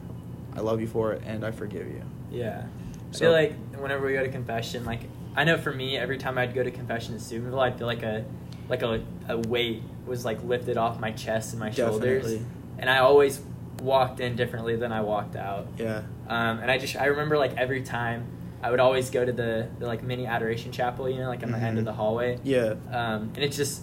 I 0.55 0.61
love 0.61 0.81
you 0.81 0.87
for 0.87 1.13
it 1.13 1.23
and 1.27 1.45
I 1.45 1.51
forgive 1.51 1.89
you. 1.89 2.03
Yeah. 2.31 2.63
I 2.65 3.13
So- 3.13 3.21
feel 3.25 3.33
like 3.33 3.55
whenever 3.79 4.07
we 4.07 4.13
go 4.13 4.23
to 4.23 4.29
confession, 4.31 4.85
like 4.85 5.01
I 5.37 5.43
know 5.43 5.59
for 5.59 5.73
me, 5.73 5.99
every 5.99 6.17
time 6.19 6.39
I'd 6.39 6.55
go 6.55 6.63
to 6.63 6.71
confession 6.71 7.15
at 7.17 7.21
Steubenville, 7.21 7.59
I'd 7.59 7.77
feel 7.77 7.89
like 7.89 8.05
a 8.05 8.25
like 8.69 8.83
a, 8.83 9.03
a 9.29 9.39
weight 9.39 9.83
was 10.07 10.25
like 10.25 10.43
lifted 10.45 10.77
off 10.77 10.99
my 11.01 11.11
chest 11.13 11.53
and 11.53 11.61
my 11.61 11.71
shoulders, 11.71 12.41
and 12.79 12.89
I 12.91 12.99
always 12.99 13.41
walked 13.83 14.21
in 14.21 14.37
differently 14.37 14.77
than 14.77 14.93
I 14.93 15.01
walked 15.03 15.37
out. 15.37 15.67
Yeah. 15.79 16.03
Um, 16.29 16.59
and 16.61 16.71
I 16.71 16.79
just 16.79 16.97
I 16.97 17.07
remember 17.07 17.37
like 17.39 17.57
every 17.57 17.83
time 17.83 18.27
I 18.63 18.71
would 18.71 18.81
always 18.81 19.11
go 19.11 19.25
to 19.25 19.33
the, 19.33 19.69
the 19.79 19.87
like 19.87 20.03
mini 20.03 20.27
adoration 20.27 20.73
chapel, 20.73 21.09
you 21.11 21.19
know, 21.19 21.29
like 21.29 21.43
on 21.43 21.53
the 21.53 21.59
end 21.59 21.77
of 21.79 21.83
Mhm. 21.83 21.87
the 21.87 21.93
hallway. 21.93 22.39
Yeah. 22.45 22.75
Um, 22.91 23.33
and 23.35 23.39
it's 23.39 23.57
just 23.57 23.83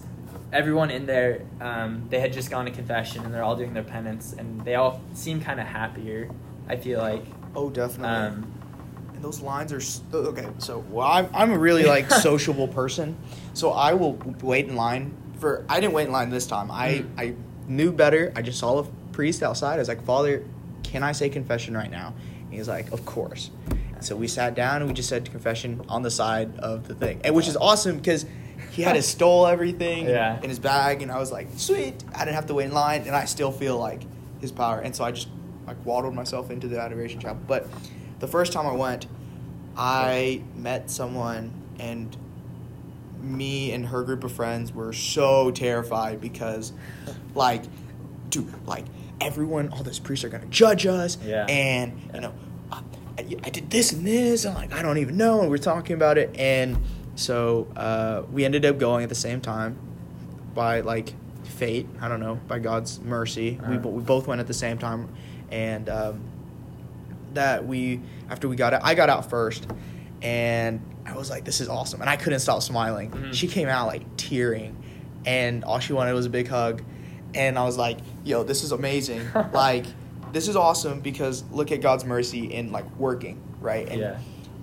everyone 0.52 0.90
in 0.90 1.06
there. 1.06 1.42
Um, 1.60 2.06
they 2.10 2.18
had 2.18 2.32
just 2.32 2.50
gone 2.50 2.64
to 2.64 2.70
confession 2.72 3.24
and 3.24 3.32
they're 3.32 3.44
all 3.44 3.54
doing 3.56 3.74
their 3.74 3.84
penance, 3.84 4.32
and 4.36 4.60
they 4.64 4.74
all 4.74 5.00
seem 5.14 5.40
kind 5.40 5.60
of 5.60 5.66
happier. 5.66 6.28
I 6.68 6.76
feel 6.76 6.98
like. 7.00 7.24
Oh, 7.54 7.70
definitely. 7.70 8.08
Um, 8.08 8.52
those 9.22 9.40
lines 9.40 9.72
are 9.72 9.76
s- 9.78 10.02
okay. 10.12 10.48
So 10.58 10.84
well, 10.90 11.06
I'm 11.06 11.28
I'm 11.34 11.52
a 11.52 11.58
really 11.58 11.84
like 11.84 12.10
sociable 12.28 12.68
person, 12.68 13.16
so 13.54 13.70
I 13.72 13.94
will 13.94 14.14
wait 14.42 14.68
in 14.68 14.76
line 14.76 15.14
for. 15.38 15.64
I 15.68 15.80
didn't 15.80 15.94
wait 15.94 16.06
in 16.06 16.12
line 16.12 16.30
this 16.30 16.46
time. 16.46 16.70
I 16.70 16.88
Mm. 16.88 17.06
I 17.18 17.34
knew 17.68 17.92
better. 17.92 18.32
I 18.36 18.42
just 18.42 18.58
saw 18.58 18.80
a 18.80 18.84
priest 19.12 19.42
outside. 19.42 19.74
I 19.74 19.78
was 19.78 19.88
like, 19.88 20.04
Father, 20.04 20.44
can 20.82 21.02
I 21.02 21.12
say 21.12 21.28
confession 21.28 21.76
right 21.76 21.90
now? 21.90 22.12
And 22.44 22.52
he's 22.52 22.68
like, 22.68 22.92
Of 22.92 23.06
course. 23.06 23.50
And 23.94 24.04
so 24.04 24.16
we 24.16 24.26
sat 24.28 24.54
down 24.54 24.78
and 24.82 24.88
we 24.88 24.94
just 24.94 25.08
said 25.08 25.30
confession 25.30 25.80
on 25.88 26.02
the 26.02 26.10
side 26.10 26.58
of 26.58 26.88
the 26.88 26.94
thing, 26.94 27.20
and 27.24 27.34
which 27.34 27.46
is 27.48 27.56
awesome 27.56 27.96
because 27.98 28.26
he 28.72 28.82
had 28.82 28.96
his 28.96 29.06
stole 29.14 29.46
everything 29.46 30.06
Yeah. 30.08 30.40
in 30.42 30.48
his 30.50 30.58
bag, 30.58 31.02
and 31.02 31.10
I 31.12 31.18
was 31.18 31.30
like, 31.30 31.46
sweet. 31.56 32.02
I 32.14 32.24
didn't 32.24 32.34
have 32.34 32.46
to 32.46 32.54
wait 32.54 32.66
in 32.66 32.72
line, 32.72 33.02
and 33.02 33.14
I 33.14 33.24
still 33.26 33.52
feel 33.52 33.78
like 33.78 34.02
his 34.40 34.50
power, 34.50 34.80
and 34.80 34.94
so 34.94 35.04
I 35.04 35.12
just 35.12 35.28
like 35.68 35.76
waddled 35.86 36.14
myself 36.14 36.50
into 36.50 36.66
the 36.66 36.80
adoration 36.80 37.20
chapel. 37.20 37.40
But 37.46 37.68
the 38.22 38.28
first 38.28 38.52
time 38.52 38.66
I 38.66 38.72
went, 38.72 39.06
I 39.76 40.42
met 40.56 40.90
someone, 40.90 41.52
and 41.78 42.16
me 43.20 43.72
and 43.72 43.86
her 43.86 44.02
group 44.04 44.24
of 44.24 44.32
friends 44.32 44.72
were 44.72 44.92
so 44.92 45.50
terrified 45.50 46.20
because, 46.20 46.72
like, 47.34 47.64
dude, 48.30 48.52
like 48.66 48.84
everyone, 49.20 49.68
all 49.70 49.82
those 49.82 49.98
priests 49.98 50.24
are 50.24 50.28
gonna 50.28 50.46
judge 50.46 50.86
us, 50.86 51.18
Yeah. 51.24 51.46
and 51.48 52.00
you 52.14 52.20
know, 52.20 52.32
I, 52.70 52.80
I- 53.18 53.50
did 53.50 53.70
this 53.70 53.92
and 53.92 54.06
this, 54.06 54.44
and 54.44 54.54
like 54.54 54.72
I 54.72 54.82
don't 54.82 54.98
even 54.98 55.16
know, 55.16 55.40
and 55.40 55.50
we're 55.50 55.58
talking 55.58 55.94
about 55.94 56.16
it, 56.16 56.34
and 56.38 56.78
so 57.16 57.66
uh, 57.76 58.22
we 58.32 58.44
ended 58.44 58.64
up 58.64 58.78
going 58.78 59.02
at 59.02 59.08
the 59.08 59.14
same 59.16 59.40
time 59.40 59.76
by 60.54 60.80
like 60.80 61.14
fate, 61.44 61.88
I 62.00 62.08
don't 62.08 62.20
know, 62.20 62.38
by 62.48 62.58
God's 62.60 63.00
mercy. 63.00 63.58
We 63.60 63.74
Uh-huh. 63.74 63.78
bo- 63.78 63.90
we 63.90 64.02
both 64.02 64.26
went 64.28 64.40
at 64.40 64.46
the 64.46 64.54
same 64.54 64.78
time, 64.78 65.08
and 65.50 65.88
um, 65.88 66.20
that 67.34 67.66
we 67.66 68.00
after 68.30 68.48
we 68.48 68.56
got 68.56 68.74
out, 68.74 68.80
I 68.84 68.94
got 68.94 69.08
out 69.08 69.28
first, 69.30 69.66
and 70.22 70.80
I 71.06 71.16
was 71.16 71.30
like, 71.30 71.44
"This 71.44 71.60
is 71.60 71.68
awesome," 71.68 72.00
and 72.00 72.08
I 72.10 72.16
couldn't 72.16 72.40
stop 72.40 72.62
smiling. 72.62 73.10
Mhm. 73.10 73.32
She 73.34 73.46
came 73.48 73.68
out 73.68 73.86
like 73.86 74.02
tearing, 74.16 74.76
and 75.26 75.64
all 75.64 75.78
she 75.80 75.92
wanted 75.92 76.12
was 76.14 76.26
a 76.26 76.30
big 76.30 76.48
hug, 76.48 76.82
and 77.34 77.58
I 77.58 77.64
was 77.64 77.76
like, 77.76 77.98
"Yo, 78.24 78.42
this 78.44 78.62
is 78.64 78.72
amazing! 78.72 79.22
like, 79.52 79.86
this 80.32 80.48
is 80.48 80.56
awesome 80.56 81.00
because 81.00 81.44
look 81.52 81.72
at 81.72 81.80
God's 81.80 82.04
mercy 82.04 82.52
in 82.52 82.72
like 82.72 82.84
working, 82.98 83.40
right?" 83.60 83.88
And, 83.88 84.00
Yeah. 84.00 84.18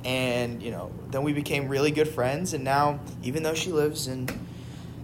and 0.06 0.64
you 0.64 0.72
know, 0.72 0.92
then 1.12 1.24
we 1.24 1.34
became 1.34 1.68
really 1.68 1.92
good 1.92 2.08
friends, 2.08 2.54
and 2.54 2.64
now 2.64 3.00
even 3.24 3.44
though 3.44 3.54
she 3.54 3.72
lives 3.72 4.08
in 4.08 4.28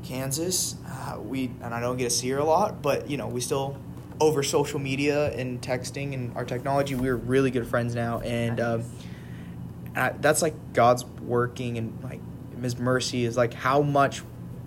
Kansas, 0.04 0.76
uh, 0.88 1.18
we 1.20 1.52
and 1.62 1.74
I 1.74 1.80
don't 1.80 1.98
get 1.98 2.06
to 2.06 2.10
see 2.16 2.30
her 2.30 2.38
a 2.38 2.46
lot, 2.46 2.82
but 2.82 3.10
you 3.10 3.18
know, 3.18 3.28
we 3.28 3.42
still 3.42 3.76
over 4.20 4.44
social 4.44 4.80
media 4.80 5.32
and 5.34 5.62
texting 5.62 6.14
and 6.14 6.36
our 6.36 6.46
technology, 6.46 6.96
we're 6.96 7.16
really 7.16 7.52
good 7.52 7.68
friends 7.68 7.96
now, 7.96 8.20
and 8.22 8.60
um, 8.60 8.84
I, 9.96 10.10
that's 10.20 10.42
like 10.42 10.54
God's 10.74 11.06
working 11.06 11.78
and 11.78 11.98
like 12.04 12.20
His 12.62 12.78
mercy 12.78 13.26
is 13.26 13.36
like 13.38 13.54
how 13.54 13.82
much, 13.82 14.22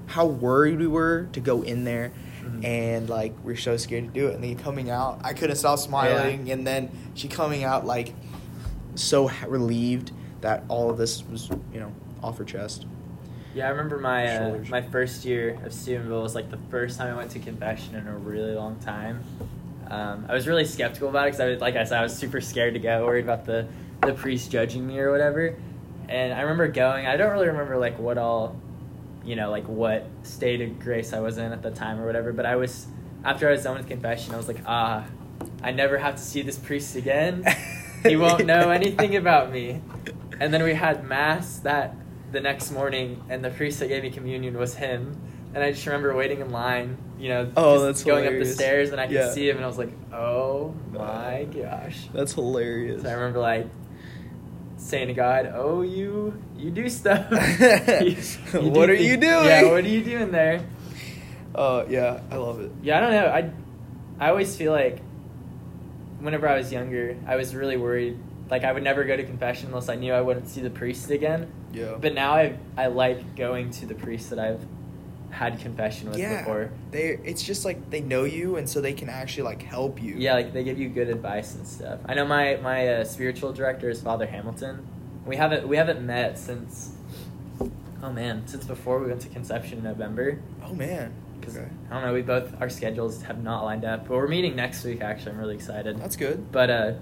how 0.06 0.26
worried 0.26 0.78
we 0.78 0.86
were 0.86 1.28
to 1.32 1.40
go 1.40 1.62
in 1.62 1.84
there, 1.84 2.12
Mhm. 2.44 2.64
and 2.64 3.08
like 3.10 3.34
we're 3.44 3.56
so 3.56 3.76
scared 3.76 4.04
to 4.06 4.10
do 4.20 4.28
it, 4.28 4.34
and 4.34 4.44
then 4.44 4.56
coming 4.56 4.90
out, 4.90 5.20
I 5.24 5.32
couldn't 5.32 5.56
stop 5.56 5.78
smiling, 5.78 6.50
and 6.50 6.66
then 6.66 6.90
she 7.14 7.28
coming 7.28 7.64
out 7.64 7.84
like 7.86 8.14
so 8.94 9.30
relieved 9.46 10.12
that 10.40 10.64
all 10.68 10.90
of 10.90 10.98
this 10.98 11.24
was 11.28 11.50
you 11.72 11.80
know 11.80 11.92
off 12.22 12.38
her 12.38 12.44
chest. 12.44 12.86
Yeah, 13.54 13.66
I 13.66 13.70
remember 13.70 13.98
my 13.98 14.26
uh, 14.36 14.64
my 14.68 14.82
first 14.82 15.24
year 15.24 15.58
of 15.64 15.72
Steubenville 15.72 16.22
was 16.22 16.34
like 16.34 16.50
the 16.50 16.58
first 16.70 16.98
time 16.98 17.12
I 17.14 17.16
went 17.16 17.30
to 17.32 17.38
confession 17.38 17.94
in 17.94 18.06
a 18.06 18.16
really 18.16 18.54
long 18.54 18.76
time. 18.76 19.22
Um, 19.90 20.26
I 20.28 20.34
was 20.34 20.46
really 20.46 20.66
skeptical 20.66 21.08
about 21.08 21.26
it 21.26 21.28
because 21.28 21.40
I 21.40 21.46
was, 21.46 21.60
like 21.60 21.74
I 21.76 21.84
said, 21.84 21.98
I 21.98 22.02
was 22.02 22.16
super 22.16 22.40
scared 22.40 22.74
to 22.74 22.80
go, 22.80 23.04
worried 23.04 23.24
about 23.24 23.46
the 23.46 23.66
the 24.02 24.12
priest 24.12 24.50
judging 24.50 24.86
me 24.86 24.98
or 24.98 25.10
whatever. 25.10 25.56
And 26.08 26.32
I 26.32 26.42
remember 26.42 26.68
going. 26.68 27.06
I 27.06 27.16
don't 27.16 27.32
really 27.32 27.48
remember 27.48 27.78
like 27.78 27.98
what 27.98 28.18
all, 28.18 28.56
you 29.24 29.34
know, 29.34 29.50
like 29.50 29.66
what 29.66 30.06
state 30.22 30.60
of 30.60 30.78
grace 30.78 31.12
I 31.12 31.20
was 31.20 31.38
in 31.38 31.52
at 31.52 31.62
the 31.62 31.70
time 31.70 31.98
or 32.00 32.06
whatever. 32.06 32.32
But 32.32 32.46
I 32.46 32.56
was 32.56 32.86
after 33.24 33.48
I 33.48 33.52
was 33.52 33.62
done 33.62 33.78
with 33.78 33.88
confession, 33.88 34.34
I 34.34 34.36
was 34.36 34.46
like, 34.48 34.60
ah, 34.66 35.06
I 35.62 35.70
never 35.72 35.98
have 35.98 36.16
to 36.16 36.22
see 36.22 36.42
this 36.42 36.58
priest 36.58 36.96
again. 36.96 37.44
he 38.02 38.16
won't 38.16 38.46
know 38.46 38.70
anything 38.70 39.16
about 39.16 39.50
me. 39.50 39.80
And 40.38 40.52
then 40.52 40.62
we 40.62 40.74
had 40.74 41.04
mass 41.04 41.58
that 41.60 41.96
the 42.32 42.40
next 42.40 42.70
morning, 42.70 43.22
and 43.28 43.44
the 43.44 43.50
priest 43.50 43.80
that 43.80 43.88
gave 43.88 44.02
me 44.02 44.10
communion 44.10 44.56
was 44.58 44.74
him. 44.74 45.16
And 45.54 45.64
I 45.64 45.72
just 45.72 45.86
remember 45.86 46.14
waiting 46.14 46.40
in 46.40 46.50
line, 46.50 46.98
you 47.18 47.30
know, 47.30 47.50
Oh, 47.56 47.74
just 47.76 47.84
that's 47.86 48.04
going 48.04 48.26
up 48.26 48.32
the 48.38 48.44
stairs, 48.44 48.90
and 48.90 49.00
I 49.00 49.06
could 49.06 49.14
Yeah. 49.16 49.30
see 49.30 49.48
him, 49.48 49.56
and 49.56 49.64
I 49.64 49.68
was 49.68 49.78
like, 49.78 49.90
oh 50.12 50.74
my 50.92 51.46
gosh. 51.52 52.06
That's 52.12 52.34
hilarious. 52.34 53.02
So 53.02 53.08
I 53.08 53.12
remember 53.12 53.38
like 53.40 53.66
saying 54.76 55.08
to 55.08 55.14
God, 55.14 55.50
"Oh, 55.54 55.82
you 55.82 56.34
you 56.56 56.70
do 56.70 56.88
stuff. 56.88 57.26
You- 57.30 57.36
you 58.60 58.70
What 58.70 58.86
do 58.86 58.92
are 58.92 58.94
you 58.94 59.16
doing? 59.16 59.44
Yeah, 59.46 59.64
what 59.64 59.84
are 59.84 59.88
you 59.88 60.04
doing 60.04 60.30
there? 60.30 60.60
Uh, 61.54 61.84
yeah, 61.88 62.20
I 62.30 62.36
love 62.36 62.60
it. 62.60 62.70
Yeah, 62.82 62.98
I 62.98 63.00
don't 63.00 63.10
know. 63.10 63.26
I 63.26 63.50
I 64.26 64.30
always 64.30 64.54
feel 64.56 64.70
like 64.72 65.00
whenever 66.20 66.48
I 66.48 66.56
was 66.56 66.70
younger, 66.72 67.16
I 67.26 67.36
was 67.36 67.54
really 67.54 67.76
worried. 67.76 68.18
Like 68.50 68.64
I 68.64 68.72
would 68.72 68.82
never 68.82 69.04
go 69.04 69.16
to 69.16 69.24
confession 69.24 69.68
unless 69.68 69.88
I 69.88 69.94
knew 69.96 70.12
I 70.12 70.20
wouldn't 70.20 70.48
see 70.48 70.60
the 70.62 70.70
priest 70.70 71.10
again. 71.10 71.50
Yeah. 71.72 71.96
But 72.00 72.14
now 72.14 72.32
I 72.34 72.56
I 72.76 72.86
like 72.86 73.36
going 73.36 73.70
to 73.72 73.86
the 73.86 73.94
priest 73.94 74.30
that 74.30 74.38
I've 74.38 74.64
had 75.30 75.60
confession 75.60 76.08
with 76.08 76.18
yeah, 76.18 76.38
before. 76.38 76.70
they 76.90 77.18
it's 77.22 77.42
just 77.42 77.64
like 77.66 77.90
they 77.90 78.00
know 78.00 78.24
you, 78.24 78.56
and 78.56 78.66
so 78.68 78.80
they 78.80 78.94
can 78.94 79.10
actually 79.10 79.42
like 79.42 79.62
help 79.62 80.02
you. 80.02 80.14
Yeah, 80.16 80.32
like 80.34 80.54
they 80.54 80.64
give 80.64 80.78
you 80.78 80.88
good 80.88 81.08
advice 81.10 81.54
and 81.54 81.66
stuff. 81.66 82.00
I 82.06 82.14
know 82.14 82.24
my 82.26 82.56
my 82.56 82.88
uh, 82.88 83.04
spiritual 83.04 83.52
director 83.52 83.90
is 83.90 84.00
Father 84.00 84.26
Hamilton. 84.26 84.86
We 85.26 85.36
haven't 85.36 85.68
we 85.68 85.76
haven't 85.76 86.04
met 86.04 86.38
since 86.38 86.92
oh 88.02 88.12
man 88.12 88.46
since 88.46 88.64
before 88.64 88.98
we 89.00 89.08
went 89.08 89.20
to 89.22 89.28
Conception 89.28 89.78
in 89.78 89.84
November. 89.84 90.40
Oh 90.64 90.74
man. 90.74 91.12
Because 91.38 91.56
Okay. 91.58 91.68
I 91.90 91.94
don't 91.94 92.02
know, 92.04 92.14
we 92.14 92.22
both 92.22 92.58
our 92.60 92.68
schedules 92.70 93.22
have 93.22 93.42
not 93.42 93.64
lined 93.64 93.84
up, 93.84 94.08
but 94.08 94.16
we're 94.16 94.28
meeting 94.28 94.56
next 94.56 94.82
week. 94.84 95.02
Actually, 95.02 95.32
I'm 95.32 95.38
really 95.38 95.54
excited. 95.54 95.98
That's 95.98 96.16
good. 96.16 96.50
But 96.50 96.70
uh, 96.70 96.92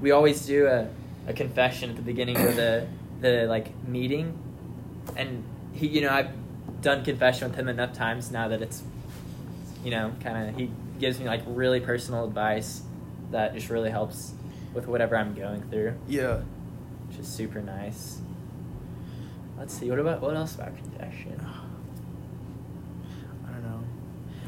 we 0.00 0.10
always 0.10 0.44
do 0.46 0.66
a, 0.66 0.88
a 1.26 1.32
confession 1.32 1.90
at 1.90 1.96
the 1.96 2.02
beginning 2.02 2.36
of 2.36 2.56
the 2.56 2.86
the 3.20 3.46
like 3.48 3.72
meeting, 3.86 4.38
and 5.16 5.42
he, 5.72 5.86
you 5.86 6.00
know, 6.02 6.10
I've 6.10 6.30
done 6.82 7.04
confession 7.04 7.48
with 7.48 7.58
him 7.58 7.68
enough 7.68 7.92
times 7.94 8.30
now 8.30 8.48
that 8.48 8.60
it's, 8.62 8.82
you 9.84 9.90
know, 9.90 10.12
kind 10.22 10.48
of 10.48 10.56
he 10.56 10.70
gives 11.00 11.18
me 11.18 11.26
like 11.26 11.42
really 11.46 11.80
personal 11.80 12.24
advice 12.24 12.82
that 13.30 13.54
just 13.54 13.70
really 13.70 13.90
helps 13.90 14.32
with 14.74 14.86
whatever 14.86 15.16
I'm 15.16 15.34
going 15.34 15.62
through, 15.70 15.94
Yeah. 16.06 16.42
which 17.08 17.18
is 17.18 17.26
super 17.26 17.60
nice. 17.62 18.18
Let's 19.58 19.72
see, 19.74 19.88
what 19.88 19.98
about 19.98 20.20
what 20.20 20.36
else 20.36 20.54
about 20.54 20.76
confession? 20.76 21.40
I 23.48 23.52
don't 23.52 23.62
know. 23.62 23.80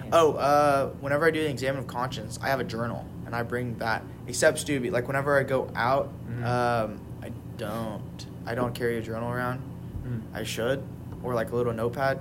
Man. 0.01 0.09
Oh, 0.13 0.33
uh, 0.35 0.89
whenever 1.01 1.25
I 1.27 1.31
do 1.31 1.41
an 1.41 1.51
exam 1.51 1.77
of 1.79 1.87
conscience, 1.87 2.39
I 2.43 2.49
have 2.49 2.61
a 2.61 2.65
journal 2.65 3.07
and 3.29 3.37
I 3.37 3.43
bring 3.43 3.77
that. 3.77 4.03
Except 4.27 4.59
Stubby, 4.59 4.91
like 4.91 5.07
whenever 5.07 5.39
I 5.39 5.43
go 5.43 5.71
out, 5.77 6.11
Mhm. 6.31 6.45
um, 6.47 7.01
I 7.23 7.31
don't. 7.59 8.27
I 8.47 8.55
don't 8.55 8.75
carry 8.75 8.97
a 8.97 9.03
journal 9.03 9.31
around. 9.31 9.61
Mm. 10.07 10.23
I 10.33 10.43
should, 10.45 10.83
or 11.23 11.35
like 11.35 11.53
a 11.53 11.57
little 11.57 11.75
notepad. 11.75 12.19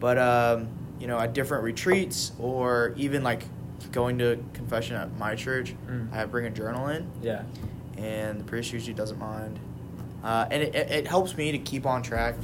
But 0.00 0.16
um, 0.18 0.68
you 0.98 1.06
know, 1.06 1.18
at 1.18 1.34
different 1.34 1.64
retreats 1.64 2.32
or 2.38 2.94
even 2.96 3.22
like 3.22 3.44
going 3.92 4.16
to 4.20 4.42
confession 4.54 4.96
at 4.96 5.14
my 5.18 5.34
church, 5.34 5.74
Mm. 5.86 6.10
I 6.14 6.24
bring 6.24 6.46
a 6.46 6.50
journal 6.50 6.88
in, 6.88 7.06
yeah, 7.22 7.42
and 7.98 8.40
the 8.40 8.44
priest 8.44 8.72
usually 8.72 8.94
doesn't 8.94 9.18
mind. 9.18 9.58
Uh, 10.24 10.46
and 10.50 10.62
it, 10.62 10.74
it, 10.74 10.90
it 10.90 11.06
helps 11.06 11.36
me 11.36 11.52
to 11.52 11.58
keep 11.58 11.84
on 11.84 12.02
track. 12.02 12.36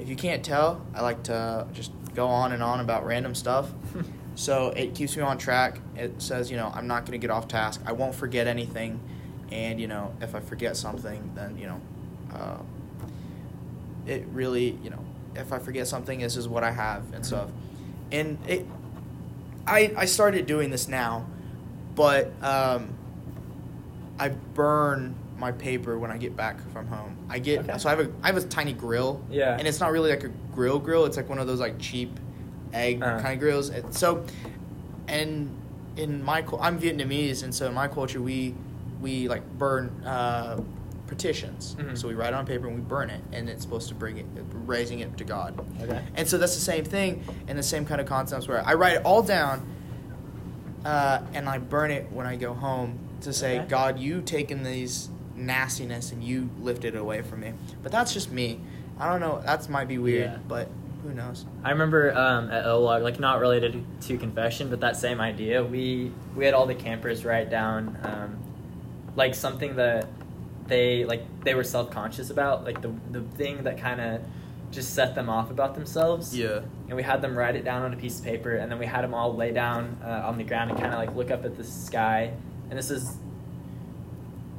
If 0.00 0.08
you 0.08 0.16
can't 0.16 0.44
tell, 0.44 0.84
I 0.96 1.00
like 1.02 1.22
to 1.24 1.66
just 1.72 1.92
go 2.16 2.26
on 2.26 2.50
and 2.52 2.62
on 2.62 2.80
about 2.80 3.06
random 3.06 3.34
stuff. 3.36 3.70
So 4.36 4.68
it 4.76 4.94
keeps 4.94 5.16
me 5.16 5.22
on 5.22 5.38
track. 5.38 5.80
It 5.96 6.20
says, 6.22 6.50
you 6.50 6.56
know, 6.56 6.70
I'm 6.74 6.86
not 6.86 7.00
going 7.06 7.12
to 7.12 7.18
get 7.18 7.30
off 7.30 7.48
task. 7.48 7.80
I 7.86 7.92
won't 7.92 8.14
forget 8.14 8.46
anything. 8.46 9.00
And, 9.50 9.80
you 9.80 9.88
know, 9.88 10.14
if 10.20 10.34
I 10.34 10.40
forget 10.40 10.76
something, 10.76 11.32
then, 11.34 11.56
you 11.58 11.66
know, 11.66 11.80
uh, 12.34 12.58
it 14.06 14.24
really, 14.32 14.78
you 14.84 14.90
know, 14.90 15.02
if 15.34 15.52
I 15.52 15.58
forget 15.58 15.88
something, 15.88 16.20
this 16.20 16.36
is 16.36 16.48
what 16.48 16.62
I 16.64 16.70
have 16.70 17.02
and 17.12 17.22
Mhm. 17.22 17.26
stuff. 17.26 17.48
And 18.12 18.38
it, 18.46 18.66
I, 19.66 19.92
I 19.96 20.04
started 20.04 20.46
doing 20.46 20.70
this 20.70 20.86
now, 20.86 21.26
but 21.94 22.30
um, 22.42 22.90
I 24.18 24.28
burn 24.28 25.14
my 25.38 25.52
paper 25.52 25.98
when 25.98 26.10
I 26.10 26.18
get 26.18 26.36
back 26.36 26.56
from 26.72 26.86
home. 26.86 27.16
I 27.28 27.38
get 27.38 27.60
Okay. 27.68 27.78
so 27.78 27.88
I 27.88 27.96
have 27.96 28.00
a 28.06 28.10
I 28.22 28.26
have 28.28 28.36
a 28.36 28.42
tiny 28.42 28.72
grill. 28.72 29.20
Yeah. 29.30 29.56
And 29.58 29.66
it's 29.66 29.80
not 29.80 29.92
really 29.92 30.10
like 30.10 30.24
a 30.24 30.30
grill 30.54 30.78
grill. 30.78 31.04
It's 31.04 31.16
like 31.16 31.28
one 31.28 31.38
of 31.38 31.46
those 31.46 31.60
like 31.60 31.78
cheap 31.78 32.18
egg 32.76 33.02
Uh. 33.02 33.20
kind 33.20 33.34
of 33.34 33.40
grills. 33.40 33.68
And 33.70 33.94
so, 33.94 34.24
and 35.08 35.50
in 35.96 36.22
my 36.22 36.44
I'm 36.60 36.78
Vietnamese, 36.78 37.42
and 37.42 37.54
so 37.54 37.66
in 37.68 37.74
my 37.74 37.88
culture 37.88 38.20
we 38.20 38.54
we 39.00 39.28
like 39.28 39.42
burn 39.58 39.90
uh, 40.04 40.60
petitions. 41.06 41.76
Mhm. 41.78 41.96
So 41.96 42.08
we 42.08 42.14
write 42.14 42.28
it 42.28 42.34
on 42.34 42.46
paper 42.46 42.66
and 42.66 42.74
we 42.76 42.82
burn 42.82 43.10
it, 43.10 43.20
and 43.32 43.48
it's 43.48 43.62
supposed 43.62 43.88
to 43.88 43.94
bring 43.94 44.18
it, 44.18 44.26
raising 44.66 45.00
it 45.00 45.16
to 45.18 45.24
God. 45.24 45.58
okay, 45.82 46.02
And 46.16 46.26
so 46.28 46.36
that's 46.38 46.54
the 46.54 46.60
same 46.60 46.84
thing 46.84 47.22
and 47.46 47.56
the 47.58 47.62
same 47.62 47.84
kind 47.84 48.00
of 48.00 48.06
concepts 48.08 48.48
where 48.48 48.66
I 48.66 48.74
write 48.74 48.94
it 48.96 49.02
all 49.04 49.22
down 49.22 49.64
uh, 50.84 51.20
and 51.34 51.48
I 51.48 51.58
burn 51.58 51.90
it 51.90 52.10
when 52.10 52.26
I 52.26 52.36
go 52.36 52.54
home 52.54 52.98
to 53.22 53.32
say, 53.32 53.58
Okay. 53.60 53.68
God, 53.68 53.98
you 53.98 54.20
taken 54.22 54.62
these 54.62 55.08
nastiness 55.36 56.12
and 56.12 56.22
you 56.24 56.48
lifted 56.60 56.94
it 56.94 56.98
away 56.98 57.22
from 57.22 57.40
me. 57.40 57.52
But 57.82 57.92
that's 57.92 58.12
just 58.12 58.30
me. 58.32 58.60
I 58.98 59.08
don't 59.10 59.20
know. 59.20 59.40
That 59.44 59.68
might 59.68 59.88
be 59.88 59.98
weird, 59.98 60.30
Yeah. 60.30 60.38
but 60.48 60.68
who 61.06 61.14
knows? 61.14 61.44
I 61.62 61.70
remember 61.70 62.16
um, 62.16 62.50
at 62.50 62.64
OLOG, 62.64 63.02
like 63.02 63.20
not 63.20 63.40
related 63.40 63.84
to 64.02 64.18
confession, 64.18 64.70
but 64.70 64.80
that 64.80 64.96
same 64.96 65.20
idea. 65.20 65.62
We 65.62 66.12
we 66.34 66.44
had 66.44 66.54
all 66.54 66.66
the 66.66 66.74
campers 66.74 67.24
write 67.24 67.50
down 67.50 67.98
um, 68.02 68.38
like 69.14 69.34
something 69.34 69.76
that 69.76 70.08
they 70.66 71.04
like 71.04 71.22
they 71.44 71.54
were 71.54 71.64
self 71.64 71.90
conscious 71.90 72.30
about, 72.30 72.64
like 72.64 72.82
the 72.82 72.92
the 73.10 73.22
thing 73.36 73.64
that 73.64 73.78
kind 73.78 74.00
of 74.00 74.22
just 74.70 74.94
set 74.94 75.14
them 75.14 75.28
off 75.28 75.50
about 75.50 75.74
themselves. 75.74 76.36
Yeah. 76.36 76.60
And 76.88 76.96
we 76.96 77.02
had 77.02 77.22
them 77.22 77.36
write 77.36 77.56
it 77.56 77.64
down 77.64 77.82
on 77.82 77.92
a 77.92 77.96
piece 77.96 78.18
of 78.18 78.24
paper, 78.24 78.56
and 78.56 78.70
then 78.70 78.78
we 78.78 78.86
had 78.86 79.02
them 79.02 79.14
all 79.14 79.34
lay 79.34 79.52
down 79.52 79.98
uh, 80.04 80.22
on 80.24 80.38
the 80.38 80.44
ground 80.44 80.70
and 80.70 80.80
kind 80.80 80.92
of 80.92 80.98
like 80.98 81.14
look 81.14 81.30
up 81.30 81.44
at 81.44 81.56
the 81.56 81.64
sky. 81.64 82.32
And 82.68 82.78
this 82.78 82.90
is 82.90 83.16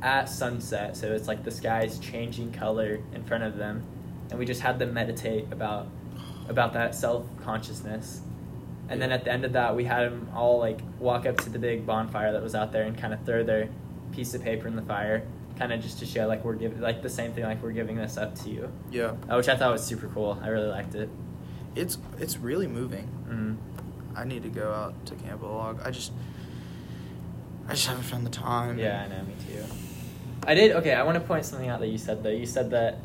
at 0.01 0.29
sunset, 0.29 0.95
so 0.95 1.11
it's 1.11 1.27
like 1.27 1.43
the 1.43 1.51
sky's 1.51 1.99
changing 1.99 2.53
color 2.53 2.99
in 3.13 3.23
front 3.23 3.43
of 3.43 3.57
them, 3.57 3.83
and 4.29 4.39
we 4.39 4.45
just 4.45 4.61
had 4.61 4.79
them 4.79 4.93
meditate 4.93 5.51
about 5.51 5.87
about 6.49 6.73
that 6.73 6.95
self 6.95 7.25
consciousness. 7.43 8.21
And 8.89 9.01
then 9.01 9.11
at 9.11 9.25
the 9.25 9.31
end 9.31 9.43
of 9.43 9.53
that, 9.53 9.75
we 9.75 9.83
had 9.83 10.09
them 10.11 10.29
all 10.33 10.59
like 10.59 10.79
walk 10.99 11.25
up 11.25 11.37
to 11.41 11.49
the 11.49 11.59
big 11.59 11.85
bonfire 11.85 12.31
that 12.31 12.41
was 12.41 12.55
out 12.55 12.71
there 12.71 12.83
and 12.83 12.97
kind 12.97 13.13
of 13.13 13.25
throw 13.25 13.43
their 13.43 13.67
piece 14.13 14.33
of 14.33 14.41
paper 14.41 14.67
in 14.67 14.75
the 14.77 14.81
fire, 14.81 15.23
kind 15.59 15.73
of 15.73 15.81
just 15.81 15.99
to 15.99 16.05
show 16.05 16.25
like 16.27 16.45
we're 16.45 16.53
giving 16.55 16.79
like 16.79 17.01
the 17.01 17.09
same 17.09 17.33
thing 17.33 17.43
like 17.43 17.61
we're 17.61 17.71
giving 17.71 17.97
this 17.97 18.15
up 18.17 18.33
to 18.35 18.49
you, 18.49 18.71
Yeah. 18.89 19.13
uh, 19.29 19.35
which 19.35 19.49
I 19.49 19.57
thought 19.57 19.71
was 19.73 19.83
super 19.83 20.07
cool. 20.07 20.39
I 20.41 20.47
really 20.47 20.69
liked 20.69 20.95
it. 20.95 21.09
It's 21.75 21.97
it's 22.17 22.37
really 22.37 22.67
moving. 22.67 23.09
Mm. 23.29 23.57
I 24.17 24.23
need 24.23 24.43
to 24.43 24.49
go 24.49 24.71
out 24.71 25.05
to 25.07 25.15
Camp 25.15 25.43
Log. 25.43 25.81
I 25.83 25.91
just 25.91 26.11
I 27.67 27.71
just 27.71 27.87
haven't 27.87 28.03
found 28.03 28.25
the 28.25 28.29
time. 28.31 28.79
Yeah, 28.79 29.03
I 29.03 29.07
know, 29.09 29.23
me 29.25 29.35
too. 29.45 29.63
I 30.45 30.53
did. 30.55 30.71
Okay, 30.77 30.93
I 30.93 31.03
want 31.03 31.15
to 31.15 31.19
point 31.27 31.43
something 31.45 31.67
out 31.67 31.81
that 31.81 31.87
you 31.87 31.97
said 31.97 32.23
though. 32.23 32.29
You 32.29 32.45
said 32.45 32.69
that 32.71 33.03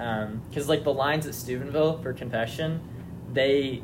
because 0.49 0.69
like 0.69 0.85
the 0.85 0.95
lines 0.95 1.27
at 1.27 1.35
Steubenville 1.35 1.99
for 1.99 2.13
confession, 2.13 2.81
they 3.33 3.83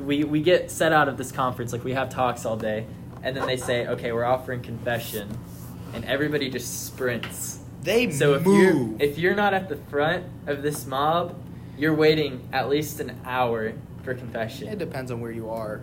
we 0.00 0.24
we 0.24 0.40
get 0.40 0.70
set 0.70 0.92
out 0.92 1.08
of 1.08 1.16
this 1.16 1.30
conference 1.30 1.72
like 1.72 1.84
we 1.84 1.92
have 1.92 2.08
talks 2.08 2.44
all 2.44 2.56
day, 2.56 2.86
and 3.22 3.36
then 3.36 3.46
they 3.46 3.56
say, 3.56 3.86
okay, 3.86 4.12
we're 4.12 4.24
offering 4.24 4.60
confession, 4.62 5.28
and 5.92 6.04
everybody 6.04 6.50
just 6.50 6.86
sprints. 6.86 7.60
They 7.82 8.10
So 8.10 8.34
if 8.34 8.44
move. 8.44 9.00
you're 9.00 9.08
if 9.10 9.18
you're 9.18 9.34
not 9.34 9.54
at 9.54 9.68
the 9.68 9.76
front 9.76 10.24
of 10.46 10.62
this 10.62 10.86
mob, 10.86 11.36
you're 11.78 11.94
waiting 11.94 12.48
at 12.52 12.68
least 12.68 13.00
an 13.00 13.20
hour 13.24 13.72
for 14.02 14.14
confession. 14.14 14.68
it 14.68 14.78
depends 14.78 15.10
on 15.10 15.20
where 15.20 15.30
you 15.30 15.50
are. 15.50 15.80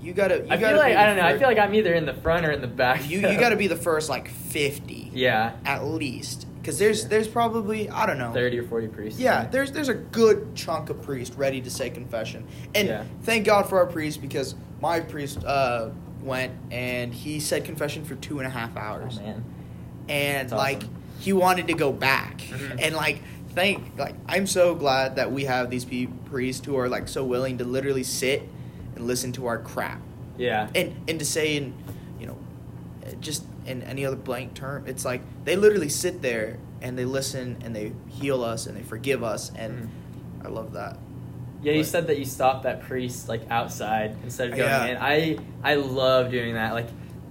You 0.00 0.12
gotta. 0.12 0.36
You 0.38 0.44
I 0.50 0.56
gotta 0.56 0.74
feel 0.74 0.76
like 0.78 0.96
I 0.96 1.06
don't 1.06 1.16
know. 1.16 1.24
I 1.26 1.38
feel 1.38 1.48
like 1.48 1.58
I'm 1.58 1.74
either 1.74 1.92
in 1.94 2.06
the 2.06 2.14
front 2.14 2.46
or 2.46 2.50
in 2.52 2.60
the 2.60 2.66
back. 2.68 3.08
you 3.10 3.20
though. 3.20 3.30
you 3.30 3.38
got 3.38 3.48
to 3.48 3.56
be 3.56 3.66
the 3.66 3.76
first 3.76 4.08
like 4.08 4.28
50 4.28 5.10
yeah, 5.12 5.54
at 5.64 5.84
least 5.84 6.46
because 6.68 6.78
there's 6.78 7.00
Sure. 7.00 7.08
there's 7.08 7.28
probably 7.28 7.88
I 7.88 8.04
don't 8.04 8.18
know 8.18 8.30
thirty 8.32 8.58
or 8.58 8.62
forty 8.62 8.88
priests. 8.88 9.18
yeah 9.18 9.46
there's 9.46 9.72
there's 9.72 9.88
a 9.88 9.94
good 9.94 10.54
chunk 10.54 10.90
of 10.90 11.00
priests 11.00 11.34
ready 11.34 11.62
to 11.62 11.70
say 11.70 11.88
confession 11.88 12.46
and 12.74 12.88
Yeah. 12.88 13.04
thank 13.22 13.46
God 13.46 13.70
for 13.70 13.78
our 13.78 13.86
priest 13.86 14.20
because 14.20 14.54
my 14.82 15.00
priest 15.00 15.42
uh, 15.44 15.88
went 16.20 16.52
and 16.70 17.14
he 17.14 17.40
said 17.40 17.64
confession 17.64 18.04
for 18.04 18.16
two 18.16 18.38
and 18.38 18.46
a 18.46 18.50
half 18.50 18.72
Oh 18.76 18.80
hours 18.80 19.18
man. 19.18 19.42
and 20.10 20.50
That's 20.50 20.58
like 20.58 20.76
awesome. 20.78 20.94
he 21.20 21.32
wanted 21.32 21.68
to 21.68 21.72
go 21.74 21.90
back 21.90 22.38
mm-hmm. 22.42 22.78
and 22.78 22.94
like 22.94 23.22
thank 23.54 23.98
like 23.98 24.14
I'm 24.26 24.46
so 24.46 24.74
glad 24.74 25.16
that 25.16 25.32
we 25.32 25.44
have 25.44 25.70
these 25.70 25.86
priests 26.26 26.66
who 26.66 26.76
are 26.76 26.88
like 26.88 27.08
so 27.08 27.24
willing 27.24 27.56
to 27.58 27.64
literally 27.64 28.04
sit 28.04 28.42
and 28.94 29.06
listen 29.06 29.32
to 29.32 29.46
our 29.46 29.58
crap 29.58 30.02
Yeah. 30.36 30.68
and 30.74 30.94
and 31.08 31.18
to 31.18 31.24
say 31.24 31.56
and 31.56 31.72
you 32.20 32.26
know 32.26 32.36
just 33.20 33.44
in 33.68 33.82
any 33.82 34.04
other 34.04 34.16
blank 34.16 34.54
term 34.54 34.84
it's 34.86 35.04
like 35.04 35.20
they 35.44 35.54
literally 35.56 35.88
sit 35.88 36.22
there 36.22 36.56
and 36.80 36.98
they 36.98 37.04
listen 37.04 37.56
and 37.62 37.76
they 37.76 37.92
heal 38.08 38.42
us 38.42 38.66
and 38.66 38.76
they 38.76 38.82
forgive 38.82 39.22
us 39.22 39.52
and 39.54 39.84
Mhm. 40.42 40.46
i 40.46 40.48
love 40.48 40.72
that 40.72 40.96
Yeah, 41.60 41.72
you 41.72 41.82
said 41.84 42.06
that 42.06 42.18
you 42.18 42.24
stopped 42.24 42.62
that 42.62 42.82
priest 42.82 43.28
like 43.28 43.42
outside 43.50 44.16
instead 44.22 44.50
of 44.50 44.56
going 44.56 44.68
Yeah. 44.70 44.86
in. 44.86 44.96
I 44.96 45.38
I 45.64 45.74
love 45.74 46.30
doing 46.30 46.54
that. 46.54 46.72
Like 46.72 46.86